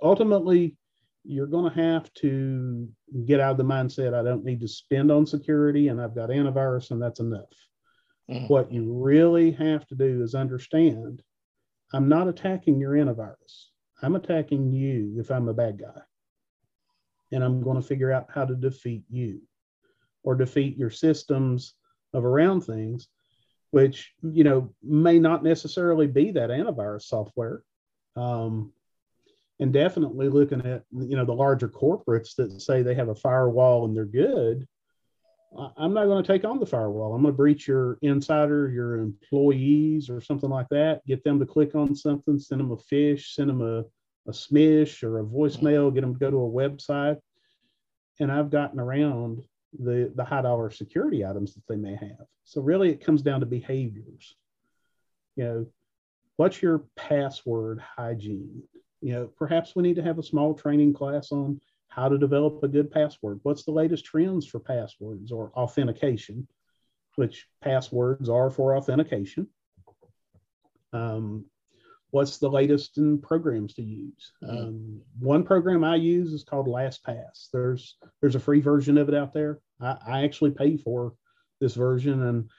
ultimately, 0.00 0.76
you're 1.28 1.46
going 1.46 1.70
to 1.70 1.80
have 1.80 2.12
to 2.14 2.88
get 3.26 3.38
out 3.38 3.50
of 3.52 3.56
the 3.58 3.64
mindset 3.64 4.14
I 4.14 4.22
don't 4.22 4.44
need 4.44 4.60
to 4.60 4.68
spend 4.68 5.12
on 5.12 5.26
security 5.26 5.88
and 5.88 6.00
I've 6.00 6.14
got 6.14 6.30
antivirus 6.30 6.90
and 6.90 7.02
that's 7.02 7.20
enough. 7.20 7.52
Mm. 8.30 8.48
What 8.48 8.72
you 8.72 8.90
really 8.94 9.50
have 9.52 9.86
to 9.88 9.94
do 9.94 10.22
is 10.22 10.34
understand 10.34 11.22
I'm 11.92 12.08
not 12.08 12.28
attacking 12.28 12.80
your 12.80 12.92
antivirus. 12.92 13.66
I'm 14.02 14.16
attacking 14.16 14.72
you 14.72 15.16
if 15.18 15.30
I'm 15.30 15.48
a 15.48 15.54
bad 15.54 15.78
guy. 15.78 16.00
And 17.30 17.44
I'm 17.44 17.62
going 17.62 17.80
to 17.80 17.86
figure 17.86 18.10
out 18.10 18.28
how 18.34 18.46
to 18.46 18.54
defeat 18.54 19.04
you 19.10 19.42
or 20.22 20.34
defeat 20.34 20.78
your 20.78 20.90
systems 20.90 21.74
of 22.14 22.24
around 22.24 22.62
things, 22.62 23.08
which 23.70 24.14
you 24.22 24.44
know 24.44 24.72
may 24.82 25.18
not 25.18 25.44
necessarily 25.44 26.06
be 26.06 26.30
that 26.30 26.48
antivirus 26.48 27.02
software. 27.02 27.62
Um, 28.16 28.72
and 29.60 29.72
definitely 29.72 30.28
looking 30.28 30.64
at 30.64 30.84
you 30.92 31.16
know 31.16 31.24
the 31.24 31.32
larger 31.32 31.68
corporates 31.68 32.34
that 32.36 32.60
say 32.60 32.82
they 32.82 32.94
have 32.94 33.08
a 33.08 33.14
firewall 33.14 33.84
and 33.84 33.96
they're 33.96 34.04
good 34.04 34.66
I'm 35.56 35.94
not 35.94 36.06
going 36.06 36.22
to 36.22 36.26
take 36.26 36.44
on 36.44 36.60
the 36.60 36.66
firewall. 36.66 37.14
I'm 37.14 37.22
going 37.22 37.32
to 37.32 37.36
breach 37.36 37.66
your 37.66 37.98
insider, 38.02 38.68
your 38.68 38.98
employees, 38.98 40.10
or 40.10 40.20
something 40.20 40.50
like 40.50 40.68
that. 40.70 41.04
Get 41.06 41.24
them 41.24 41.38
to 41.38 41.46
click 41.46 41.74
on 41.74 41.94
something, 41.94 42.38
send 42.38 42.60
them 42.60 42.70
a 42.70 42.76
phish, 42.76 43.32
send 43.32 43.48
them 43.48 43.62
a, 43.62 43.78
a 44.28 44.32
smish 44.32 45.02
or 45.02 45.20
a 45.20 45.24
mm-hmm. 45.24 45.34
voicemail, 45.34 45.92
get 45.92 46.02
them 46.02 46.12
to 46.12 46.18
go 46.18 46.30
to 46.30 46.36
a 46.36 46.50
website. 46.50 47.18
And 48.20 48.30
I've 48.30 48.50
gotten 48.50 48.78
around 48.78 49.42
the, 49.78 50.12
the 50.14 50.24
high 50.24 50.42
dollar 50.42 50.70
security 50.70 51.24
items 51.24 51.54
that 51.54 51.62
they 51.66 51.76
may 51.76 51.94
have. 51.94 52.26
So, 52.44 52.60
really, 52.60 52.90
it 52.90 53.04
comes 53.04 53.22
down 53.22 53.40
to 53.40 53.46
behaviors. 53.46 54.36
You 55.36 55.44
know, 55.44 55.66
what's 56.36 56.60
your 56.60 56.84
password 56.94 57.80
hygiene? 57.80 58.62
You 59.00 59.12
know, 59.12 59.26
perhaps 59.38 59.76
we 59.76 59.82
need 59.82 59.96
to 59.96 60.02
have 60.02 60.18
a 60.18 60.22
small 60.22 60.54
training 60.54 60.92
class 60.92 61.32
on 61.32 61.60
how 61.88 62.08
to 62.08 62.18
develop 62.18 62.62
a 62.62 62.68
good 62.68 62.90
password. 62.90 63.40
What's 63.42 63.64
the 63.64 63.72
latest 63.72 64.04
trends 64.04 64.46
for 64.46 64.60
passwords 64.60 65.32
or 65.32 65.52
authentication, 65.54 66.46
which 67.16 67.46
passwords 67.62 68.28
are 68.28 68.50
for 68.50 68.76
authentication? 68.76 69.48
Um, 70.92 71.44
what's 72.10 72.38
the 72.38 72.48
latest 72.48 72.98
in 72.98 73.20
programs 73.20 73.74
to 73.74 73.82
use? 73.82 74.32
Mm-hmm. 74.42 74.56
Um, 74.56 75.00
one 75.18 75.44
program 75.44 75.84
I 75.84 75.96
use 75.96 76.32
is 76.32 76.44
called 76.44 76.66
LastPass. 76.66 77.48
There's 77.52 77.96
there's 78.20 78.36
a 78.36 78.40
free 78.40 78.60
version 78.60 78.98
of 78.98 79.08
it 79.08 79.14
out 79.14 79.32
there. 79.32 79.60
I, 79.80 79.96
I 80.06 80.24
actually 80.24 80.52
pay 80.52 80.76
for 80.76 81.14
this 81.60 81.74
version, 81.74 82.22
and 82.22 82.50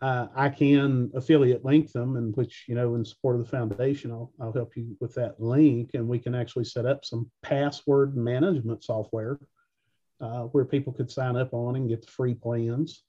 uh, 0.00 0.28
I 0.34 0.48
can 0.48 1.10
affiliate 1.14 1.64
link 1.64 1.92
them, 1.92 2.16
and 2.16 2.34
which 2.36 2.64
you 2.68 2.74
know, 2.74 2.94
in 2.94 3.04
support 3.04 3.36
of 3.36 3.44
the 3.44 3.50
foundation, 3.50 4.10
I'll, 4.10 4.32
I'll 4.40 4.52
help 4.52 4.76
you 4.76 4.96
with 5.00 5.14
that 5.14 5.40
link, 5.40 5.90
and 5.94 6.08
we 6.08 6.18
can 6.18 6.34
actually 6.34 6.64
set 6.64 6.86
up 6.86 7.04
some 7.04 7.30
password 7.42 8.16
management 8.16 8.82
software 8.82 9.38
uh, 10.20 10.44
where 10.44 10.64
people 10.64 10.92
could 10.92 11.10
sign 11.10 11.36
up 11.36 11.52
on 11.52 11.76
and 11.76 11.88
get 11.88 12.00
the 12.00 12.10
free 12.10 12.34
plans. 12.34 13.04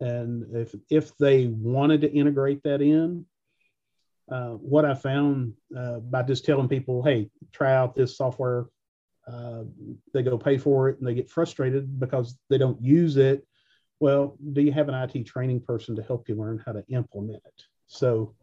And 0.00 0.54
if 0.54 0.74
if 0.88 1.16
they 1.18 1.46
wanted 1.46 2.00
to 2.02 2.12
integrate 2.12 2.62
that 2.62 2.80
in, 2.80 3.26
uh, 4.30 4.50
what 4.50 4.84
I 4.84 4.94
found 4.94 5.54
uh, 5.76 5.98
by 5.98 6.22
just 6.22 6.44
telling 6.44 6.68
people, 6.68 7.02
hey, 7.02 7.28
try 7.52 7.74
out 7.74 7.96
this 7.96 8.16
software, 8.16 8.66
uh, 9.26 9.64
they 10.14 10.22
go 10.22 10.38
pay 10.38 10.58
for 10.58 10.88
it 10.88 10.98
and 10.98 11.06
they 11.06 11.14
get 11.14 11.28
frustrated 11.28 11.98
because 11.98 12.38
they 12.48 12.58
don't 12.58 12.80
use 12.80 13.16
it 13.16 13.44
well, 14.00 14.36
do 14.52 14.62
you 14.62 14.72
have 14.72 14.88
an 14.88 14.94
IT 14.94 15.24
training 15.24 15.60
person 15.60 15.94
to 15.96 16.02
help 16.02 16.28
you 16.28 16.34
learn 16.34 16.62
how 16.64 16.72
to 16.72 16.84
implement 16.88 17.42
it? 17.44 17.62
So 17.86 18.34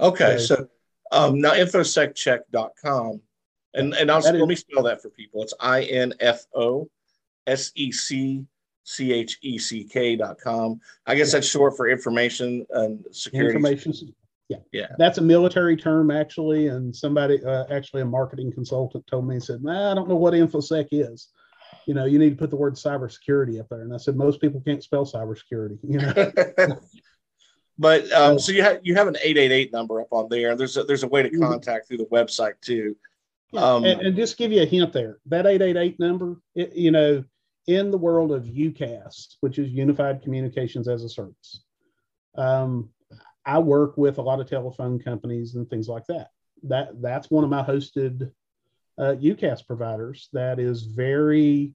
Okay, 0.00 0.38
so, 0.38 0.54
so 0.54 0.68
um, 1.12 1.40
now 1.40 1.52
infoseccheck.com. 1.52 3.20
And 3.74 3.94
and 3.94 4.10
I'll, 4.10 4.20
let 4.20 4.48
me 4.48 4.56
spell 4.56 4.82
that 4.84 5.02
for 5.02 5.10
people. 5.10 5.42
It's 5.42 5.52
I 5.60 5.82
N 5.82 6.14
F 6.18 6.46
O 6.52 6.88
S 7.46 7.70
E 7.76 7.92
C 7.92 8.44
C-H-E-C-K.com. 8.88 10.80
I 11.06 11.14
guess 11.14 11.30
that's 11.32 11.46
short 11.46 11.76
for 11.76 11.88
information 11.88 12.66
and 12.70 13.04
security. 13.12 13.54
Information. 13.56 13.92
Yeah. 14.48 14.56
Yeah. 14.72 14.86
That's 14.96 15.18
a 15.18 15.22
military 15.22 15.76
term, 15.76 16.10
actually. 16.10 16.68
And 16.68 16.96
somebody, 16.96 17.44
uh, 17.44 17.66
actually, 17.70 18.00
a 18.00 18.06
marketing 18.06 18.50
consultant 18.50 19.06
told 19.06 19.28
me, 19.28 19.34
he 19.34 19.40
said, 19.40 19.62
nah, 19.62 19.92
I 19.92 19.94
don't 19.94 20.08
know 20.08 20.16
what 20.16 20.32
InfoSec 20.32 20.88
is. 20.90 21.28
You 21.86 21.92
know, 21.92 22.06
you 22.06 22.18
need 22.18 22.30
to 22.30 22.36
put 22.36 22.48
the 22.48 22.56
word 22.56 22.76
cybersecurity 22.76 23.60
up 23.60 23.68
there. 23.68 23.82
And 23.82 23.92
I 23.92 23.98
said, 23.98 24.16
most 24.16 24.40
people 24.40 24.62
can't 24.62 24.82
spell 24.82 25.04
cybersecurity, 25.04 25.78
you 25.86 25.98
know. 25.98 26.14
but 27.78 28.10
um, 28.12 28.38
so 28.38 28.52
you 28.52 28.62
have 28.62 28.80
you 28.82 28.94
have 28.94 29.06
an 29.06 29.16
888 29.16 29.70
number 29.70 30.00
up 30.00 30.08
on 30.12 30.28
there. 30.30 30.56
There's 30.56 30.78
a, 30.78 30.84
there's 30.84 31.02
a 31.02 31.08
way 31.08 31.22
to 31.22 31.28
mm-hmm. 31.28 31.42
contact 31.42 31.88
through 31.88 31.98
the 31.98 32.06
website 32.06 32.54
too. 32.62 32.96
Yeah. 33.52 33.60
Um, 33.60 33.84
and, 33.84 34.00
and, 34.00 34.16
just 34.16 34.36
give 34.36 34.52
you 34.52 34.62
a 34.62 34.66
hint 34.66 34.92
there, 34.92 35.18
that 35.26 35.46
888 35.46 35.98
number, 35.98 36.36
it, 36.54 36.74
you 36.74 36.90
know, 36.90 37.24
in 37.68 37.90
the 37.90 37.98
world 37.98 38.32
of 38.32 38.44
UCaaS, 38.44 39.36
which 39.40 39.58
is 39.58 39.70
Unified 39.70 40.22
Communications 40.22 40.88
as 40.88 41.04
a 41.04 41.08
Service, 41.08 41.64
um, 42.36 42.88
I 43.44 43.58
work 43.58 43.96
with 43.96 44.18
a 44.18 44.22
lot 44.22 44.40
of 44.40 44.48
telephone 44.48 44.98
companies 44.98 45.54
and 45.54 45.68
things 45.68 45.86
like 45.86 46.06
that. 46.06 46.30
That 46.64 47.00
that's 47.00 47.30
one 47.30 47.44
of 47.44 47.50
my 47.50 47.62
hosted 47.62 48.32
uh, 48.98 49.14
UCaaS 49.20 49.66
providers 49.66 50.28
that 50.32 50.58
is 50.58 50.82
very 50.82 51.74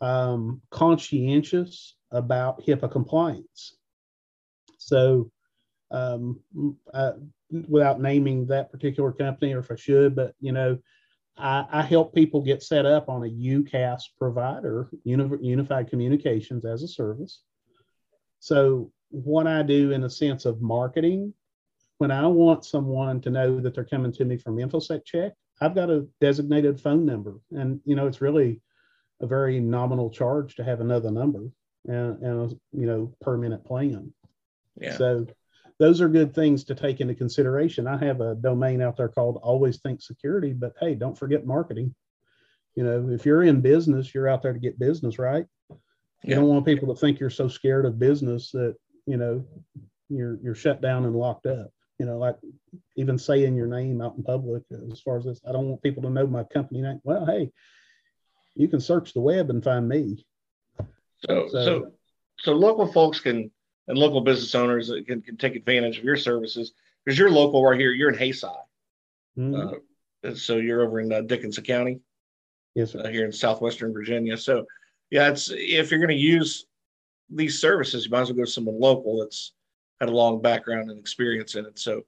um, 0.00 0.62
conscientious 0.70 1.94
about 2.10 2.64
HIPAA 2.66 2.90
compliance. 2.90 3.76
So, 4.78 5.30
um, 5.90 6.40
uh, 6.92 7.12
without 7.68 8.00
naming 8.00 8.46
that 8.46 8.72
particular 8.72 9.12
company, 9.12 9.52
or 9.52 9.58
if 9.58 9.70
I 9.70 9.76
should, 9.76 10.16
but 10.16 10.34
you 10.40 10.52
know, 10.52 10.78
I, 11.36 11.64
I, 11.72 11.82
help 11.82 12.14
people 12.14 12.42
get 12.42 12.62
set 12.62 12.84
up 12.84 13.08
on 13.08 13.24
a 13.24 13.30
UCaaS 13.30 14.02
provider, 14.18 14.90
Unified 15.04 15.88
Communications 15.88 16.64
as 16.64 16.82
a 16.82 16.88
service. 16.88 17.40
So, 18.40 18.92
what 19.10 19.46
I 19.46 19.62
do 19.62 19.92
in 19.92 20.04
a 20.04 20.10
sense 20.10 20.44
of 20.44 20.60
marketing, 20.60 21.32
when 21.98 22.10
I 22.10 22.26
want 22.26 22.64
someone 22.64 23.20
to 23.22 23.30
know 23.30 23.60
that 23.60 23.74
they're 23.74 23.84
coming 23.84 24.12
to 24.12 24.24
me 24.24 24.36
from 24.36 24.56
InfoSec 24.56 25.04
Check, 25.04 25.32
I've 25.60 25.74
got 25.74 25.90
a 25.90 26.06
designated 26.20 26.80
phone 26.80 27.06
number. 27.06 27.36
And, 27.52 27.80
you 27.84 27.94
know, 27.94 28.06
it's 28.06 28.20
really 28.20 28.60
a 29.20 29.26
very 29.26 29.60
nominal 29.60 30.10
charge 30.10 30.56
to 30.56 30.64
have 30.64 30.80
another 30.80 31.10
number 31.10 31.44
and, 31.86 32.22
and 32.22 32.52
a, 32.52 32.54
you 32.78 32.86
know, 32.86 33.14
per 33.20 33.36
minute 33.36 33.64
plan. 33.64 34.12
Yeah. 34.80 34.96
So, 34.96 35.26
those 35.82 36.00
are 36.00 36.08
good 36.08 36.32
things 36.32 36.62
to 36.62 36.76
take 36.76 37.00
into 37.00 37.12
consideration. 37.12 37.88
I 37.88 37.96
have 38.04 38.20
a 38.20 38.36
domain 38.36 38.80
out 38.80 38.96
there 38.96 39.08
called 39.08 39.40
Always 39.42 39.78
Think 39.78 40.00
Security, 40.00 40.52
but 40.52 40.74
hey, 40.78 40.94
don't 40.94 41.18
forget 41.18 41.44
marketing. 41.44 41.92
You 42.76 42.84
know, 42.84 43.08
if 43.10 43.26
you're 43.26 43.42
in 43.42 43.60
business, 43.60 44.14
you're 44.14 44.28
out 44.28 44.42
there 44.42 44.52
to 44.52 44.60
get 44.60 44.78
business, 44.78 45.18
right? 45.18 45.44
You 45.70 45.78
yeah. 46.22 46.36
don't 46.36 46.46
want 46.46 46.66
people 46.66 46.94
to 46.94 47.00
think 47.00 47.18
you're 47.18 47.30
so 47.30 47.48
scared 47.48 47.84
of 47.84 47.98
business 47.98 48.52
that 48.52 48.76
you 49.06 49.16
know 49.16 49.44
you're 50.08 50.38
you're 50.40 50.54
shut 50.54 50.80
down 50.80 51.04
and 51.04 51.16
locked 51.16 51.46
up. 51.46 51.72
You 51.98 52.06
know, 52.06 52.16
like 52.16 52.36
even 52.94 53.18
saying 53.18 53.56
your 53.56 53.66
name 53.66 54.00
out 54.00 54.14
in 54.16 54.22
public. 54.22 54.62
As 54.92 55.00
far 55.00 55.18
as 55.18 55.24
this, 55.24 55.40
I 55.44 55.50
don't 55.50 55.68
want 55.68 55.82
people 55.82 56.04
to 56.04 56.10
know 56.10 56.28
my 56.28 56.44
company 56.44 56.80
name. 56.80 57.00
Well, 57.02 57.26
hey, 57.26 57.50
you 58.54 58.68
can 58.68 58.80
search 58.80 59.14
the 59.14 59.20
web 59.20 59.50
and 59.50 59.64
find 59.64 59.88
me. 59.88 60.24
So, 61.26 61.48
so, 61.48 61.64
so, 61.64 61.92
so 62.38 62.52
local 62.52 62.86
folks 62.86 63.18
can 63.18 63.50
and 63.88 63.98
local 63.98 64.20
business 64.20 64.54
owners 64.54 64.92
can, 65.06 65.22
can 65.22 65.36
take 65.36 65.56
advantage 65.56 65.98
of 65.98 66.04
your 66.04 66.16
services 66.16 66.72
because 67.04 67.18
you're 67.18 67.30
local 67.30 67.64
right 67.64 67.78
here. 67.78 67.92
You're 67.92 68.10
in 68.10 68.18
Hayside. 68.18 68.52
Mm-hmm. 69.38 69.74
Uh, 70.24 70.34
so 70.34 70.56
you're 70.56 70.82
over 70.82 71.00
in 71.00 71.12
uh, 71.12 71.22
Dickenson 71.22 71.64
County. 71.64 72.00
Yes, 72.74 72.94
uh, 72.94 73.08
here 73.08 73.24
in 73.24 73.32
southwestern 73.32 73.92
Virginia. 73.92 74.36
So, 74.36 74.64
yeah, 75.10 75.28
it's 75.28 75.50
if 75.52 75.90
you're 75.90 76.00
going 76.00 76.08
to 76.08 76.14
use 76.14 76.66
these 77.28 77.60
services, 77.60 78.04
you 78.04 78.10
might 78.10 78.22
as 78.22 78.28
well 78.28 78.36
go 78.36 78.44
to 78.44 78.50
someone 78.50 78.80
local 78.80 79.20
that's 79.20 79.52
had 80.00 80.08
a 80.08 80.12
long 80.12 80.40
background 80.40 80.90
and 80.90 80.98
experience 80.98 81.54
in 81.54 81.66
it. 81.66 81.78
So, 81.78 82.02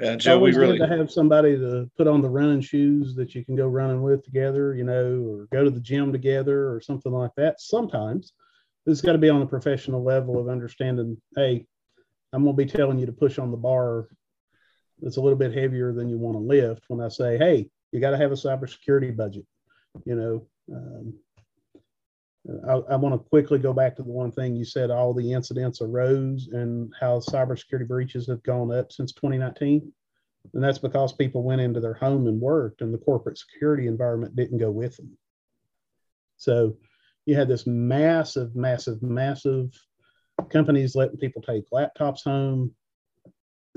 yeah, 0.00 0.16
Joe, 0.16 0.36
Always 0.36 0.56
we 0.56 0.62
really 0.62 0.78
to 0.78 0.86
have 0.86 1.10
somebody 1.10 1.56
to 1.56 1.90
put 1.96 2.06
on 2.06 2.22
the 2.22 2.30
running 2.30 2.60
shoes 2.60 3.14
that 3.16 3.34
you 3.34 3.44
can 3.44 3.56
go 3.56 3.66
running 3.66 4.00
with 4.00 4.24
together, 4.24 4.74
you 4.74 4.84
know, 4.84 5.26
or 5.28 5.46
go 5.52 5.64
to 5.64 5.70
the 5.70 5.80
gym 5.80 6.12
together 6.12 6.72
or 6.72 6.80
something 6.80 7.12
like 7.12 7.32
that. 7.36 7.60
Sometimes 7.60 8.32
it's 8.88 9.00
got 9.00 9.12
to 9.12 9.18
be 9.18 9.28
on 9.28 9.42
a 9.42 9.46
professional 9.46 10.02
level 10.02 10.38
of 10.38 10.48
understanding 10.48 11.16
hey 11.36 11.66
I'm 12.32 12.44
going 12.44 12.56
to 12.56 12.64
be 12.64 12.70
telling 12.70 12.98
you 12.98 13.06
to 13.06 13.12
push 13.12 13.38
on 13.38 13.50
the 13.50 13.56
bar 13.56 14.08
that's 15.00 15.16
a 15.16 15.20
little 15.20 15.38
bit 15.38 15.54
heavier 15.54 15.92
than 15.92 16.08
you 16.08 16.18
want 16.18 16.36
to 16.36 16.40
lift 16.40 16.84
when 16.88 17.00
I 17.00 17.08
say, 17.08 17.38
hey, 17.38 17.70
you 17.92 18.00
got 18.00 18.10
to 18.10 18.18
have 18.18 18.32
a 18.32 18.34
cybersecurity 18.34 19.16
budget. 19.16 19.46
You 20.04 20.14
know, 20.14 20.46
um, 20.74 21.14
I, 22.68 22.94
I 22.94 22.96
want 22.96 23.14
to 23.14 23.28
quickly 23.28 23.58
go 23.58 23.72
back 23.72 23.96
to 23.96 24.02
the 24.02 24.10
one 24.10 24.32
thing 24.32 24.56
you 24.56 24.64
said 24.64 24.90
all 24.90 25.14
the 25.14 25.32
incidents 25.32 25.80
arose 25.80 26.48
and 26.52 26.92
how 27.00 27.20
cybersecurity 27.20 27.86
breaches 27.86 28.26
have 28.26 28.42
gone 28.42 28.72
up 28.72 28.92
since 28.92 29.12
2019. 29.12 29.92
And 30.54 30.64
that's 30.64 30.78
because 30.78 31.12
people 31.12 31.42
went 31.42 31.60
into 31.60 31.80
their 31.80 31.94
home 31.94 32.26
and 32.26 32.40
worked, 32.40 32.80
and 32.80 32.92
the 32.92 32.98
corporate 32.98 33.38
security 33.38 33.86
environment 33.86 34.36
didn't 34.36 34.58
go 34.58 34.70
with 34.70 34.96
them. 34.96 35.16
So 36.36 36.76
you 37.28 37.36
had 37.36 37.46
this 37.46 37.66
massive, 37.66 38.56
massive, 38.56 39.02
massive 39.02 39.70
companies 40.48 40.96
letting 40.96 41.18
people 41.18 41.42
take 41.42 41.68
laptops 41.70 42.24
home. 42.24 42.74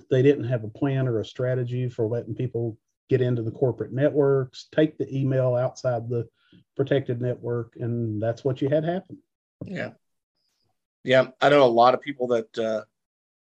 They 0.09 0.21
didn't 0.21 0.45
have 0.45 0.63
a 0.63 0.69
plan 0.69 1.05
or 1.05 1.19
a 1.19 1.25
strategy 1.25 1.89
for 1.89 2.07
letting 2.07 2.33
people 2.33 2.77
get 3.09 3.19
into 3.19 3.41
the 3.41 3.51
corporate 3.51 3.91
networks, 3.91 4.69
take 4.73 4.97
the 4.97 5.13
email 5.13 5.55
outside 5.55 6.07
the 6.07 6.29
protected 6.77 7.21
network, 7.21 7.73
and 7.75 8.23
that's 8.23 8.45
what 8.45 8.61
you 8.61 8.69
had 8.69 8.85
happen. 8.85 9.17
Yeah, 9.65 9.89
yeah. 11.03 11.27
I 11.41 11.49
know 11.49 11.65
a 11.65 11.67
lot 11.67 11.93
of 11.93 11.99
people 11.99 12.27
that 12.27 12.57
uh, 12.57 12.85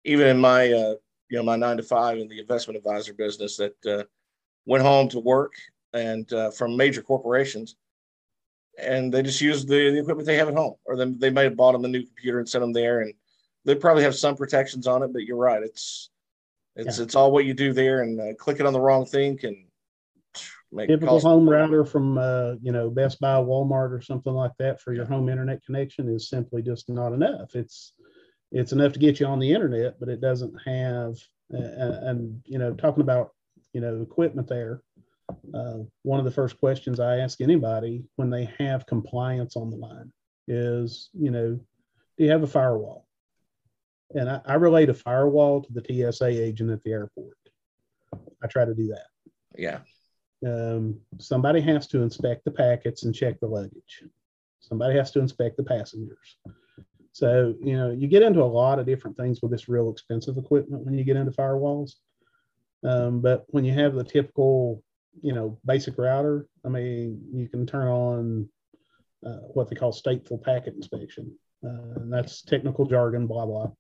even 0.04 0.28
in 0.28 0.38
my 0.38 0.72
uh, 0.72 0.96
you 1.30 1.38
know 1.38 1.44
my 1.44 1.56
nine 1.56 1.78
to 1.78 1.84
five 1.84 2.20
in 2.20 2.28
the 2.28 2.39
investment 2.39 2.78
advisor 2.78 3.15
business 3.15 3.58
that 3.58 3.86
uh, 3.88 4.04
went 4.68 4.84
home 4.84 5.10
to 5.10 5.20
work 5.20 5.54
and 5.94 6.32
uh, 6.32 6.52
from 6.52 6.78
major 6.78 7.02
corporations 7.02 7.76
and 8.82 9.14
they 9.14 9.22
just 9.22 9.42
use 9.42 9.66
the, 9.66 9.92
the, 9.92 10.00
equipment 10.00 10.26
they 10.26 10.36
have 10.36 10.50
at 10.50 10.56
home 10.56 10.76
or 10.86 10.98
then 10.98 11.18
they 11.20 11.30
might 11.30 11.44
have 11.44 11.56
bought 11.56 11.72
them 11.72 11.86
a 11.86 11.88
new 11.88 12.06
computer 12.06 12.40
and 12.40 12.50
sent 12.50 12.62
them 12.62 12.74
there 12.74 13.02
and 13.02 13.14
they 13.64 13.76
probably 13.76 14.04
have 14.04 14.16
some 14.16 14.36
protections 14.36 14.88
on 14.88 15.04
it 15.04 15.14
but 15.14 15.24
you're 15.24 15.38
right 15.38 15.64
it's 15.64 16.10
it's 16.76 16.98
yeah. 16.98 17.04
it's 17.04 17.16
all 17.16 17.32
what 17.32 17.46
you 17.46 17.54
do 17.54 17.74
there 17.74 18.02
and 18.02 18.20
uh, 18.20 18.34
clicking 18.38 18.66
on 18.66 18.74
the 18.74 18.80
wrong 18.80 19.06
thing 19.06 19.38
can 19.38 19.66
make 20.72 20.90
typical 20.90 21.20
home 21.20 21.50
router 21.50 21.86
from 21.86 22.18
uh, 22.18 22.54
you 22.62 22.72
know 22.72 22.90
best 22.90 23.20
buy 23.20 23.36
walmart 23.36 23.92
or 23.92 24.02
something 24.02 24.34
like 24.34 24.52
that 24.60 24.82
for 24.82 24.94
your 24.94 25.06
home 25.06 25.30
internet 25.30 25.64
connection 25.66 26.10
is 26.10 26.30
simply 26.30 26.62
just 26.62 26.90
not 26.90 27.14
enough. 27.14 27.56
It's 27.56 27.94
it's 28.52 28.74
enough 28.74 28.94
to 28.94 29.00
get 29.00 29.20
you 29.20 29.26
on 29.26 29.40
the 29.40 29.52
internet 29.52 30.00
but 30.00 30.10
it 30.10 30.22
doesn't 30.22 30.54
have 30.66 31.16
uh, 31.54 32.08
and 32.10 32.42
you 32.46 32.60
know 32.60 32.74
talking 32.74 33.02
about 33.02 33.32
you 33.74 33.82
know 33.82 34.02
equipment 34.02 34.48
there 34.48 34.82
uh, 35.54 35.78
one 36.04 36.20
of 36.20 36.26
the 36.26 36.32
first 36.32 36.60
questions 36.60 37.00
I 37.00 37.18
ask 37.18 37.42
anybody 37.42 38.04
when 38.16 38.30
they 38.30 38.50
have 38.60 38.86
compliance 38.86 39.56
on 39.56 39.70
the 39.70 39.78
line 39.78 40.12
is, 40.48 41.10
you 41.14 41.32
know, 41.32 41.60
do 42.18 42.24
you 42.24 42.32
have 42.32 42.44
a 42.44 42.48
firewall? 42.48 43.08
And 44.14 44.30
I, 44.30 44.42
I 44.46 44.54
relate 44.56 44.90
a 44.90 44.94
firewall 44.94 45.64
to 45.64 45.74
the 45.74 46.12
TSA 46.12 46.28
agent 46.28 46.72
at 46.72 46.84
the 46.84 46.92
airport. 46.92 47.38
I 48.44 48.48
try 48.48 48.66
to 48.66 48.76
do 48.76 48.88
that. 48.88 49.08
Yeah. 49.58 49.80
Um, 50.46 51.00
somebody 51.20 51.62
has 51.62 51.88
to 51.88 52.02
inspect 52.02 52.46
the 52.46 52.52
packets 52.52 53.04
and 53.04 53.16
check 53.16 53.40
the 53.40 53.48
luggage. 53.48 54.04
Somebody 54.60 54.96
has 54.96 55.12
to 55.12 55.20
inspect 55.20 55.58
the 55.58 55.64
passengers. 55.64 56.38
So, 57.12 57.56
you 57.62 57.78
know, 57.78 57.92
you 57.92 58.08
get 58.08 58.24
into 58.24 58.44
a 58.44 58.46
lot 58.46 58.78
of 58.78 58.86
different 58.86 59.16
things 59.16 59.42
with 59.42 59.52
this 59.52 59.70
real 59.70 59.90
expensive 59.90 60.38
equipment 60.38 60.84
when 60.84 60.98
you 60.98 61.04
get 61.04 61.16
into 61.16 61.32
firewalls. 61.32 61.94
Um, 62.84 63.22
but 63.22 63.46
when 63.48 63.64
you 63.64 63.74
have 63.74 63.96
the 63.96 64.04
typical 64.04 64.84
you 65.21 65.34
know, 65.34 65.60
basic 65.65 65.97
router, 65.97 66.47
I 66.65 66.69
mean, 66.69 67.21
you 67.32 67.47
can 67.47 67.65
turn 67.65 67.88
on 67.88 68.49
uh, 69.25 69.39
what 69.54 69.69
they 69.69 69.75
call 69.75 69.91
stateful 69.91 70.41
packet 70.41 70.75
inspection. 70.75 71.34
Uh, 71.63 71.99
and 72.01 72.13
that's 72.13 72.43
technical 72.43 72.86
jargon, 72.86 73.28
blah, 73.28 73.45
blah. 73.45 73.71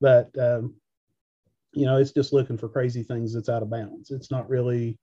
But, 0.00 0.30
um, 0.38 0.74
you 1.72 1.86
know, 1.86 1.96
it's 1.96 2.12
just 2.12 2.32
looking 2.32 2.58
for 2.58 2.68
crazy 2.68 3.02
things 3.02 3.32
that's 3.32 3.48
out 3.48 3.62
of 3.62 3.70
bounds. 3.70 4.10
It's 4.10 4.30
not 4.30 4.48
really 4.48 4.98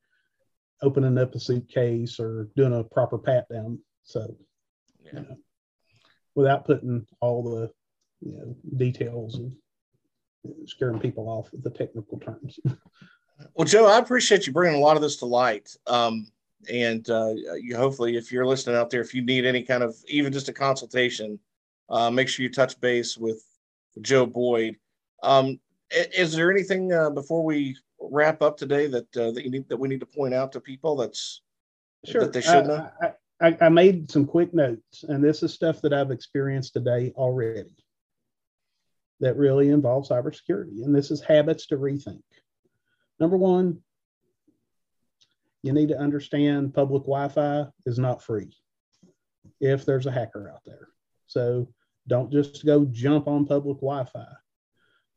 opening 0.81 1.17
up 1.17 1.33
a 1.33 1.39
suitcase 1.39 2.19
or 2.19 2.49
doing 2.55 2.73
a 2.73 2.83
proper 2.83 3.17
pat 3.17 3.47
down. 3.51 3.79
So, 4.03 4.35
yeah. 5.03 5.11
you 5.13 5.19
know, 5.21 5.37
without 6.35 6.65
putting 6.65 7.05
all 7.21 7.43
the 7.43 7.71
you 8.21 8.37
know, 8.37 8.55
details 8.77 9.35
and 9.35 9.53
scaring 10.65 10.99
people 10.99 11.27
off 11.27 11.51
with 11.51 11.63
the 11.63 11.69
technical 11.69 12.19
terms. 12.19 12.59
Well, 13.54 13.65
Joe, 13.65 13.86
I 13.86 13.99
appreciate 13.99 14.47
you 14.47 14.54
bringing 14.54 14.80
a 14.80 14.84
lot 14.84 14.95
of 14.95 15.02
this 15.02 15.17
to 15.17 15.25
light. 15.25 15.75
Um, 15.88 16.28
and 16.71 17.10
uh, 17.10 17.34
you 17.62 17.78
hopefully, 17.78 18.17
if 18.17 18.32
you're 18.32 18.45
listening 18.45 18.75
out 18.75 18.89
there, 18.89 19.02
if 19.02 19.13
you 19.13 19.21
need 19.21 19.45
any 19.45 19.63
kind 19.63 19.84
of 19.84 19.95
even 20.08 20.34
just 20.34 20.49
a 20.49 20.54
consultation, 20.54 21.39
uh, 21.89 22.10
make 22.10 22.28
sure 22.28 22.43
you 22.43 22.52
touch 22.52 22.80
base 22.80 23.17
with 23.17 23.43
Joe 24.02 24.25
Boyd. 24.25 24.75
Um, 25.23 25.60
is 25.91 26.34
there 26.34 26.52
anything 26.52 26.93
uh, 26.93 27.10
before 27.10 27.43
we 27.43 27.78
wrap 27.99 28.41
up 28.41 28.58
today 28.58 28.88
that 28.88 29.17
uh, 29.17 29.32
that 29.32 29.43
you 29.43 29.52
need 29.52 29.69
that 29.69 29.78
we 29.78 29.88
need 29.88 29.99
to 30.02 30.06
point 30.06 30.34
out 30.34 30.52
to 30.52 30.60
people 30.60 30.95
that's 30.97 31.41
sure 32.06 32.21
that 32.21 32.34
they 32.34 32.41
should 32.41 32.67
know? 32.67 32.89
I, 33.02 33.13
I, 33.41 33.58
I 33.62 33.69
made 33.69 34.12
some 34.12 34.25
quick 34.25 34.54
notes, 34.54 35.04
and 35.08 35.23
this 35.23 35.43
is 35.43 35.54
stuff 35.54 35.82
that 35.82 35.93
I've 35.93 36.12
experienced 36.12 36.73
today 36.73 37.13
already 37.15 37.75
that 39.21 39.36
really 39.38 39.69
involves 39.69 40.10
cybersecurity, 40.10 40.84
and 40.84 40.93
this 40.93 41.10
is 41.10 41.21
habits 41.21 41.65
to 41.67 41.78
rethink. 41.78 42.21
Number 43.19 43.38
one, 43.38 43.82
you 45.62 45.73
need 45.73 45.89
to 45.89 45.99
understand 45.99 46.73
public 46.73 47.03
Wi-Fi 47.03 47.65
is 47.86 47.99
not 47.99 48.23
free 48.23 48.55
if 49.60 49.86
there's 49.86 50.05
a 50.05 50.12
hacker 50.12 50.49
out 50.49 50.62
there. 50.65 50.88
So 51.27 51.69
don't 52.08 52.32
just 52.32 52.65
go 52.65 52.86
jump 52.86 53.27
on 53.27 53.45
public 53.45 53.77
Wi-Fi. 53.77 54.25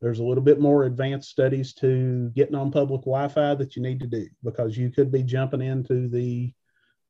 There's 0.01 0.19
a 0.19 0.25
little 0.25 0.43
bit 0.43 0.61
more 0.61 0.85
advanced 0.85 1.31
studies 1.31 1.75
to 1.75 2.31
getting 2.35 2.57
on 2.57 2.73
public 2.73 3.03
Wi-Fi 3.03 3.55
that 3.55 3.77
you 3.77 3.83
need 3.83 4.01
to 4.01 4.09
do 4.09 4.27
because 4.43 4.77
you 4.77 4.91
could 4.91 5.12
be 5.12 5.23
jumping 5.23 5.62
into 5.62 6.09
the 6.09 6.53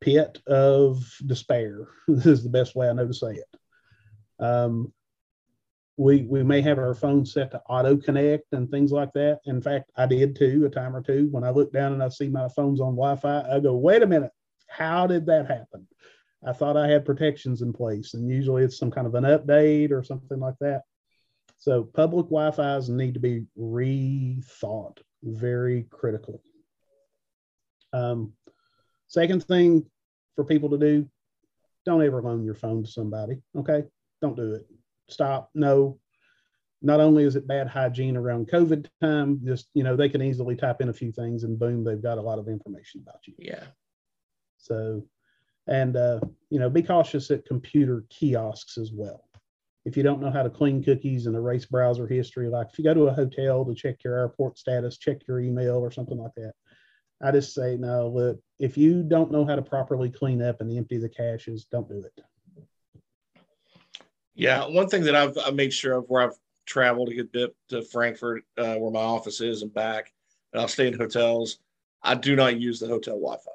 pit 0.00 0.40
of 0.46 1.02
despair. 1.24 1.88
this 2.06 2.26
is 2.26 2.42
the 2.42 2.50
best 2.50 2.76
way 2.76 2.90
I 2.90 2.92
know 2.92 3.06
to 3.06 3.14
say 3.14 3.32
it. 3.32 4.44
Um, 4.44 4.92
we 5.96 6.22
we 6.22 6.42
may 6.42 6.62
have 6.62 6.78
our 6.78 6.94
phone 6.94 7.24
set 7.26 7.50
to 7.50 7.60
auto 7.68 7.96
connect 7.96 8.52
and 8.52 8.70
things 8.70 8.92
like 8.92 9.12
that. 9.12 9.40
In 9.44 9.60
fact, 9.60 9.90
I 9.96 10.06
did 10.06 10.36
too 10.36 10.64
a 10.64 10.70
time 10.70 10.96
or 10.96 11.02
two. 11.02 11.28
When 11.30 11.44
I 11.44 11.50
look 11.50 11.72
down 11.72 11.92
and 11.92 12.02
I 12.02 12.08
see 12.08 12.28
my 12.28 12.48
phone's 12.48 12.80
on 12.80 12.96
Wi-Fi, 12.96 13.46
I 13.50 13.60
go, 13.60 13.76
"Wait 13.76 14.02
a 14.02 14.06
minute, 14.06 14.32
how 14.68 15.06
did 15.06 15.26
that 15.26 15.46
happen?" 15.46 15.86
I 16.44 16.52
thought 16.52 16.76
I 16.76 16.88
had 16.88 17.04
protections 17.04 17.62
in 17.62 17.72
place, 17.72 18.14
and 18.14 18.28
usually 18.28 18.64
it's 18.64 18.78
some 18.78 18.90
kind 18.90 19.06
of 19.06 19.14
an 19.14 19.24
update 19.24 19.92
or 19.92 20.02
something 20.02 20.40
like 20.40 20.56
that. 20.60 20.82
So 21.58 21.84
public 21.84 22.26
Wi-Fi's 22.26 22.88
need 22.88 23.14
to 23.14 23.20
be 23.20 23.44
rethought 23.56 24.98
very 25.22 25.84
critically. 25.90 26.40
Um, 27.92 28.32
second 29.08 29.44
thing 29.44 29.86
for 30.34 30.44
people 30.44 30.70
to 30.70 30.78
do, 30.78 31.08
don't 31.84 32.02
ever 32.02 32.22
loan 32.22 32.44
your 32.44 32.54
phone 32.54 32.82
to 32.82 32.90
somebody. 32.90 33.42
Okay, 33.54 33.84
don't 34.20 34.36
do 34.36 34.54
it 34.54 34.66
stop. 35.12 35.50
No, 35.54 35.98
not 36.82 37.00
only 37.00 37.24
is 37.24 37.36
it 37.36 37.46
bad 37.46 37.68
hygiene 37.68 38.16
around 38.16 38.50
COVID 38.50 38.86
time, 39.00 39.40
just, 39.44 39.68
you 39.74 39.84
know, 39.84 39.94
they 39.94 40.08
can 40.08 40.22
easily 40.22 40.56
type 40.56 40.80
in 40.80 40.88
a 40.88 40.92
few 40.92 41.12
things 41.12 41.44
and 41.44 41.58
boom, 41.58 41.84
they've 41.84 42.02
got 42.02 42.18
a 42.18 42.22
lot 42.22 42.38
of 42.38 42.48
information 42.48 43.00
about 43.02 43.20
you. 43.26 43.34
Yeah. 43.38 43.64
So, 44.58 45.06
and, 45.68 45.96
uh, 45.96 46.20
you 46.50 46.58
know, 46.58 46.68
be 46.68 46.82
cautious 46.82 47.30
at 47.30 47.46
computer 47.46 48.04
kiosks 48.10 48.78
as 48.78 48.90
well. 48.92 49.28
If 49.84 49.96
you 49.96 50.02
don't 50.02 50.20
know 50.20 50.30
how 50.30 50.42
to 50.42 50.50
clean 50.50 50.82
cookies 50.82 51.26
and 51.26 51.36
erase 51.36 51.66
browser 51.66 52.06
history, 52.06 52.48
like 52.48 52.68
if 52.72 52.78
you 52.78 52.84
go 52.84 52.94
to 52.94 53.08
a 53.08 53.14
hotel 53.14 53.64
to 53.64 53.74
check 53.74 54.02
your 54.04 54.16
airport 54.16 54.58
status, 54.58 54.98
check 54.98 55.18
your 55.28 55.40
email 55.40 55.76
or 55.76 55.90
something 55.90 56.18
like 56.18 56.34
that, 56.36 56.52
I 57.20 57.30
just 57.30 57.54
say, 57.54 57.76
no, 57.76 58.08
look, 58.08 58.40
if 58.58 58.76
you 58.76 59.04
don't 59.04 59.30
know 59.30 59.44
how 59.44 59.54
to 59.54 59.62
properly 59.62 60.10
clean 60.10 60.42
up 60.42 60.60
and 60.60 60.76
empty 60.76 60.98
the 60.98 61.08
caches, 61.08 61.66
don't 61.70 61.88
do 61.88 62.02
it. 62.04 62.24
Yeah, 64.34 64.66
one 64.66 64.88
thing 64.88 65.04
that 65.04 65.14
I've 65.14 65.36
I 65.38 65.50
made 65.50 65.72
sure 65.72 65.94
of 65.94 66.04
where 66.08 66.22
I've 66.22 66.38
traveled 66.66 67.10
a 67.10 67.14
good 67.14 67.32
bit 67.32 67.54
to 67.68 67.82
Frankfurt, 67.82 68.44
uh, 68.56 68.76
where 68.76 68.90
my 68.90 69.00
office 69.00 69.40
is, 69.40 69.62
and 69.62 69.72
back, 69.72 70.12
and 70.52 70.60
I'll 70.60 70.68
stay 70.68 70.86
in 70.86 70.94
hotels. 70.94 71.58
I 72.02 72.14
do 72.14 72.34
not 72.34 72.58
use 72.58 72.80
the 72.80 72.88
hotel 72.88 73.14
Wi-Fi. 73.14 73.50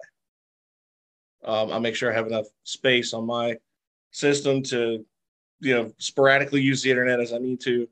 Um, 1.43 1.71
I 1.71 1.79
make 1.79 1.95
sure 1.95 2.11
I 2.11 2.15
have 2.15 2.27
enough 2.27 2.47
space 2.63 3.13
on 3.13 3.25
my 3.25 3.57
system 4.11 4.63
to, 4.63 5.05
you 5.59 5.73
know, 5.73 5.91
sporadically 5.97 6.61
use 6.61 6.81
the 6.81 6.89
internet 6.89 7.19
as 7.19 7.33
I 7.33 7.37
need 7.37 7.59
to. 7.61 7.87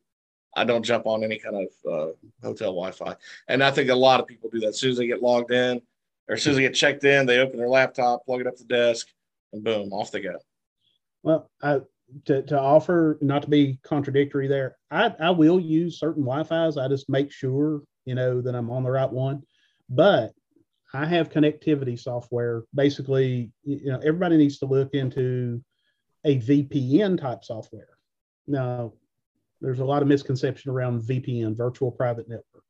I 0.56 0.64
don't 0.64 0.84
jump 0.84 1.06
on 1.06 1.24
any 1.24 1.38
kind 1.38 1.56
of 1.56 1.92
uh, 1.92 2.14
hotel 2.42 2.70
Wi-Fi, 2.70 3.16
and 3.48 3.64
I 3.64 3.72
think 3.72 3.90
a 3.90 3.96
lot 3.96 4.20
of 4.20 4.28
people 4.28 4.50
do 4.50 4.60
that. 4.60 4.68
As 4.68 4.80
soon 4.80 4.92
as 4.92 4.98
they 4.98 5.08
get 5.08 5.24
logged 5.24 5.52
in, 5.52 5.82
or 6.28 6.36
as 6.36 6.44
soon 6.44 6.52
as 6.52 6.58
they 6.58 6.64
get 6.64 6.76
checked 6.76 7.04
in, 7.04 7.26
they 7.26 7.40
open 7.40 7.58
their 7.58 7.70
laptop, 7.70 8.26
plug 8.26 8.42
it 8.42 8.48
up 8.48 8.56
to 8.58 8.64
the 8.64 8.74
desk, 8.74 9.08
and 9.54 9.64
boom, 9.64 9.92
off 9.92 10.12
they 10.12 10.22
go. 10.22 10.38
Well, 11.24 11.50
I 11.62 11.82
to, 12.26 12.42
to 12.44 12.60
offer, 12.60 13.18
not 13.22 13.44
to 13.44 13.50
be 13.50 13.80
contradictory 13.84 14.48
there, 14.48 14.78
I, 14.92 15.14
I 15.20 15.32
will 15.32 15.60
use 15.60 16.00
certain 16.00 16.24
Wi-Fi's. 16.24 16.78
I 16.78 16.88
just 16.88 17.10
make 17.10 17.32
sure, 17.32 17.82
you 18.06 18.16
know, 18.16 18.42
that 18.42 18.56
I'm 18.56 18.70
on 18.70 18.84
the 18.84 18.92
right 18.92 19.12
one. 19.12 19.44
But 19.90 20.34
I 20.94 21.06
have 21.06 21.32
connectivity 21.32 22.00
software. 22.00 22.64
Basically, 22.74 23.52
you 23.64 23.92
know, 23.92 24.00
everybody 24.00 24.38
needs 24.38 24.60
to 24.60 24.66
look 24.66 24.94
into 24.94 25.64
a 26.24 26.40
VPN 26.40 27.20
type 27.20 27.44
software. 27.44 27.90
Now, 28.48 28.94
there's 29.62 29.80
a 29.80 29.86
lot 29.86 30.02
of 30.02 30.08
misconception 30.08 30.72
around 30.72 31.04
VPN, 31.04 31.58
virtual 31.58 31.92
private 31.92 32.30
network, 32.30 32.64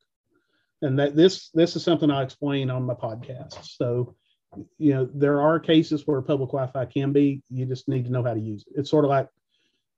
and 0.82 0.98
that 1.00 1.16
this 1.16 1.50
this 1.54 1.76
is 1.76 1.84
something 1.84 2.10
I 2.10 2.24
explain 2.24 2.70
on 2.70 2.84
my 2.84 2.94
podcast. 2.94 3.64
So, 3.64 4.16
you 4.78 4.94
know, 4.94 5.10
there 5.14 5.42
are 5.42 5.60
cases 5.60 6.06
where 6.06 6.22
public 6.22 6.50
Wi-Fi 6.50 6.86
can 6.86 7.12
be. 7.12 7.42
You 7.50 7.66
just 7.66 7.88
need 7.88 8.06
to 8.06 8.12
know 8.12 8.24
how 8.24 8.34
to 8.34 8.40
use 8.40 8.66
it. 8.68 8.80
It's 8.80 8.90
sort 8.90 9.06
of 9.06 9.10
like, 9.10 9.28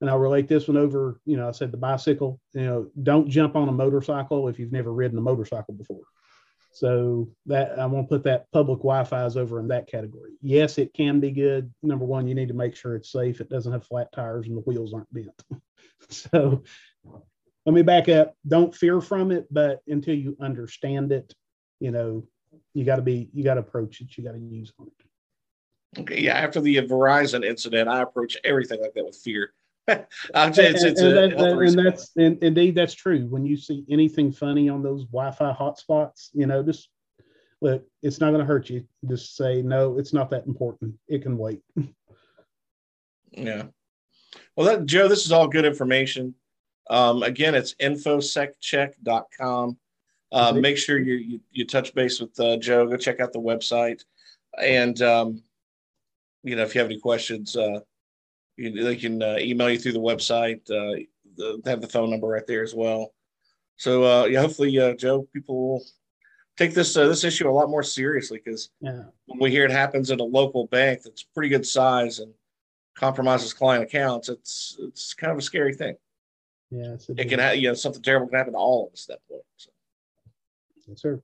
and 0.02 0.10
I'll 0.10 0.20
relate 0.20 0.48
this 0.48 0.68
one 0.68 0.78
over. 0.78 1.20
You 1.26 1.38
know, 1.38 1.48
I 1.48 1.52
said 1.52 1.72
the 1.72 1.78
bicycle. 1.78 2.40
You 2.54 2.62
know, 2.62 2.92
don't 3.02 3.30
jump 3.30 3.56
on 3.56 3.70
a 3.70 3.72
motorcycle 3.72 4.48
if 4.48 4.60
you've 4.60 4.72
never 4.72 4.94
ridden 4.94 5.18
a 5.18 5.22
motorcycle 5.22 5.74
before. 5.74 6.04
So 6.72 7.30
that 7.48 7.80
I 7.80 7.88
want 7.88 8.08
to 8.08 8.16
put 8.16 8.24
that 8.26 8.52
public 8.52 8.80
Wi-Fi 8.80 9.26
is 9.26 9.38
over 9.38 9.60
in 9.60 9.70
that 9.70 9.88
category. 9.88 10.34
Yes, 10.42 10.78
it 10.78 10.94
can 10.94 11.20
be 11.20 11.32
good. 11.32 11.74
Number 11.82 12.06
one, 12.06 12.28
you 12.28 12.36
need 12.36 12.50
to 12.50 12.54
make 12.54 12.76
sure 12.76 12.96
it's 12.96 13.12
safe. 13.12 13.42
It 13.42 13.50
doesn't 13.50 13.72
have 13.72 13.86
flat 13.86 14.12
tires 14.12 14.48
and 14.48 14.56
the 14.56 14.62
wheels 14.62 14.94
aren't 14.94 15.12
bent. 15.12 15.44
so 16.10 16.64
let 17.66 17.74
me 17.74 17.82
back 17.82 18.10
up. 18.10 18.36
Don't 18.48 18.76
fear 18.76 19.02
from 19.02 19.32
it, 19.32 19.48
but 19.50 19.80
until 19.88 20.14
you 20.14 20.38
understand 20.40 21.12
it, 21.12 21.34
you 21.80 21.92
know, 21.92 22.28
you 22.78 22.86
got 22.86 22.98
to 22.98 23.02
be, 23.02 23.28
you 23.34 23.44
got 23.44 23.56
to 23.56 23.62
approach 23.62 24.02
it. 24.02 24.16
You 24.16 24.24
got 24.24 24.34
to 24.34 24.40
use 24.40 24.72
on 24.80 24.88
it. 24.88 26.02
Okay. 26.02 26.22
Yeah. 26.22 26.38
After 26.38 26.62
the 26.62 26.76
Verizon 26.78 27.44
incident, 27.44 27.90
I 27.90 28.04
approach 28.04 28.38
everything 28.44 28.80
like 28.82 28.94
that 28.94 29.04
with 29.04 29.18
fear. 29.18 29.52
it's, 29.88 30.60
it's 30.60 30.84
and, 31.02 31.18
a, 31.18 31.36
that, 31.36 31.40
and 31.40 31.80
that's 31.80 32.12
and 32.18 32.38
indeed 32.44 32.76
that's 32.76 32.94
true. 32.94 33.26
When 33.30 33.48
you 33.48 33.58
see 33.58 33.84
anything 33.90 34.32
funny 34.32 34.70
on 34.70 34.84
those 34.84 35.06
Wi-Fi 35.06 35.54
hotspots, 35.54 36.30
you 36.34 36.46
know, 36.46 36.62
just 36.62 36.90
look, 37.62 37.84
it's 38.04 38.20
not 38.20 38.30
going 38.30 38.42
to 38.42 38.46
hurt 38.46 38.70
you. 38.70 38.86
Just 39.10 39.36
say 39.36 39.64
no, 39.64 39.98
it's 39.98 40.14
not 40.14 40.30
that 40.30 40.46
important. 40.46 40.94
It 41.08 41.24
can 41.24 41.36
wait. 41.38 41.62
Yeah. 43.32 43.64
Well, 44.56 44.66
that, 44.66 44.88
Joe, 44.88 45.08
this 45.08 45.26
is 45.26 45.32
all 45.32 45.48
good 45.48 45.66
information. 45.66 46.34
Um, 46.90 47.22
again, 47.22 47.54
it's 47.54 47.76
infoseccheck.com. 47.76 49.78
Uh, 50.32 50.52
mm-hmm. 50.52 50.62
Make 50.62 50.78
sure 50.78 51.00
you, 51.00 51.16
you, 51.16 51.40
you 51.52 51.66
touch 51.66 51.94
base 51.94 52.20
with 52.20 52.38
uh, 52.40 52.58
Joe. 52.58 52.88
Go 52.88 52.98
check 52.98 53.20
out 53.20 53.32
the 53.32 53.40
website, 53.40 54.04
and 54.62 55.02
um, 55.02 55.42
you 56.44 56.56
know 56.56 56.64
if 56.64 56.76
you 56.76 56.82
have 56.82 56.90
any 56.90 57.00
questions, 57.00 57.56
uh, 57.56 57.80
you, 58.58 58.84
they 58.84 58.96
can 58.96 59.22
uh, 59.22 59.38
email 59.40 59.70
you 59.70 59.80
through 59.80 59.94
the 59.94 60.00
website. 60.00 60.60
Uh, 60.70 61.04
the, 61.38 61.62
have 61.66 61.82
the 61.82 61.88
phone 61.88 62.10
number 62.10 62.28
right 62.28 62.48
there 62.48 62.64
as 62.64 62.76
well. 62.76 63.14
So 63.78 64.04
uh, 64.04 64.26
yeah, 64.26 64.42
hopefully, 64.42 64.78
uh, 64.80 64.96
Joe, 64.96 65.28
people 65.34 65.70
will 65.70 65.84
take 66.58 66.74
this 66.74 66.98
uh, 66.98 67.08
this 67.08 67.24
issue 67.24 67.50
a 67.50 67.52
lot 67.52 67.70
more 67.70 67.84
seriously 67.84 68.42
because 68.44 68.70
yeah. 68.82 69.04
when 69.28 69.40
we 69.40 69.52
hear 69.52 69.66
it 69.66 69.72
happens 69.72 70.12
at 70.12 70.20
a 70.20 70.24
local 70.24 70.68
bank 70.68 71.02
that's 71.04 71.24
pretty 71.24 71.50
good 71.50 71.66
size 71.66 72.20
and 72.20 72.34
compromises 72.96 73.54
client 73.54 73.84
accounts, 73.84 74.30
it's 74.30 74.78
it's 74.82 75.14
kind 75.14 75.32
of 75.32 75.38
a 75.38 75.42
scary 75.42 75.74
thing. 75.74 75.96
Yeah, 76.72 76.98
it 77.10 77.30
can 77.30 77.40
have 77.40 77.56
you 77.56 77.70
know 77.70 77.76
something 77.76 78.02
terrible 78.02 78.28
can 78.28 78.38
happen 78.38 78.54
to 78.54 78.60
all 78.60 78.88
of 78.88 78.94
us 78.94 79.08
at 79.10 79.20
that 79.20 79.28
point. 79.30 79.44
So. 79.58 79.70
Yes, 80.88 81.02
sir. 81.02 81.22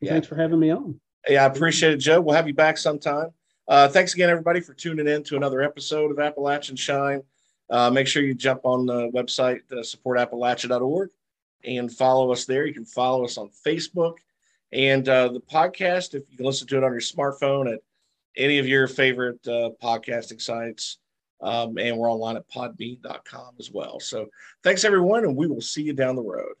Yeah. 0.00 0.12
Thanks 0.12 0.28
for 0.28 0.36
having 0.36 0.60
me 0.60 0.70
on. 0.70 1.00
Yeah, 1.28 1.44
I 1.44 1.46
appreciate 1.46 1.92
it, 1.92 1.98
Joe. 1.98 2.20
We'll 2.20 2.36
have 2.36 2.46
you 2.46 2.54
back 2.54 2.78
sometime. 2.78 3.30
Uh, 3.66 3.88
thanks 3.88 4.14
again, 4.14 4.30
everybody, 4.30 4.60
for 4.60 4.72
tuning 4.72 5.08
in 5.08 5.22
to 5.24 5.36
another 5.36 5.60
episode 5.60 6.10
of 6.10 6.18
Appalachian 6.18 6.76
Shine. 6.76 7.22
Uh, 7.68 7.90
make 7.90 8.06
sure 8.06 8.22
you 8.22 8.34
jump 8.34 8.64
on 8.64 8.86
the 8.86 9.10
website, 9.10 9.60
uh, 9.72 9.76
supportappalachia.org, 9.76 11.10
and 11.64 11.92
follow 11.92 12.32
us 12.32 12.46
there. 12.46 12.66
You 12.66 12.72
can 12.72 12.86
follow 12.86 13.24
us 13.24 13.36
on 13.36 13.50
Facebook 13.66 14.14
and 14.72 15.06
uh, 15.08 15.28
the 15.28 15.40
podcast. 15.40 16.14
If 16.14 16.22
you 16.30 16.36
can 16.38 16.46
listen 16.46 16.66
to 16.68 16.78
it 16.78 16.84
on 16.84 16.92
your 16.92 17.00
smartphone 17.00 17.70
at 17.70 17.80
any 18.36 18.58
of 18.58 18.66
your 18.66 18.86
favorite 18.86 19.46
uh, 19.46 19.70
podcasting 19.82 20.40
sites. 20.40 20.98
Um, 21.40 21.78
and 21.78 21.96
we're 21.96 22.10
online 22.10 22.36
at 22.36 22.48
podbean.com 22.48 23.54
as 23.58 23.70
well. 23.70 24.00
So 24.00 24.26
thanks, 24.64 24.84
everyone, 24.84 25.24
and 25.24 25.36
we 25.36 25.46
will 25.46 25.60
see 25.60 25.82
you 25.82 25.92
down 25.92 26.16
the 26.16 26.22
road. 26.22 26.54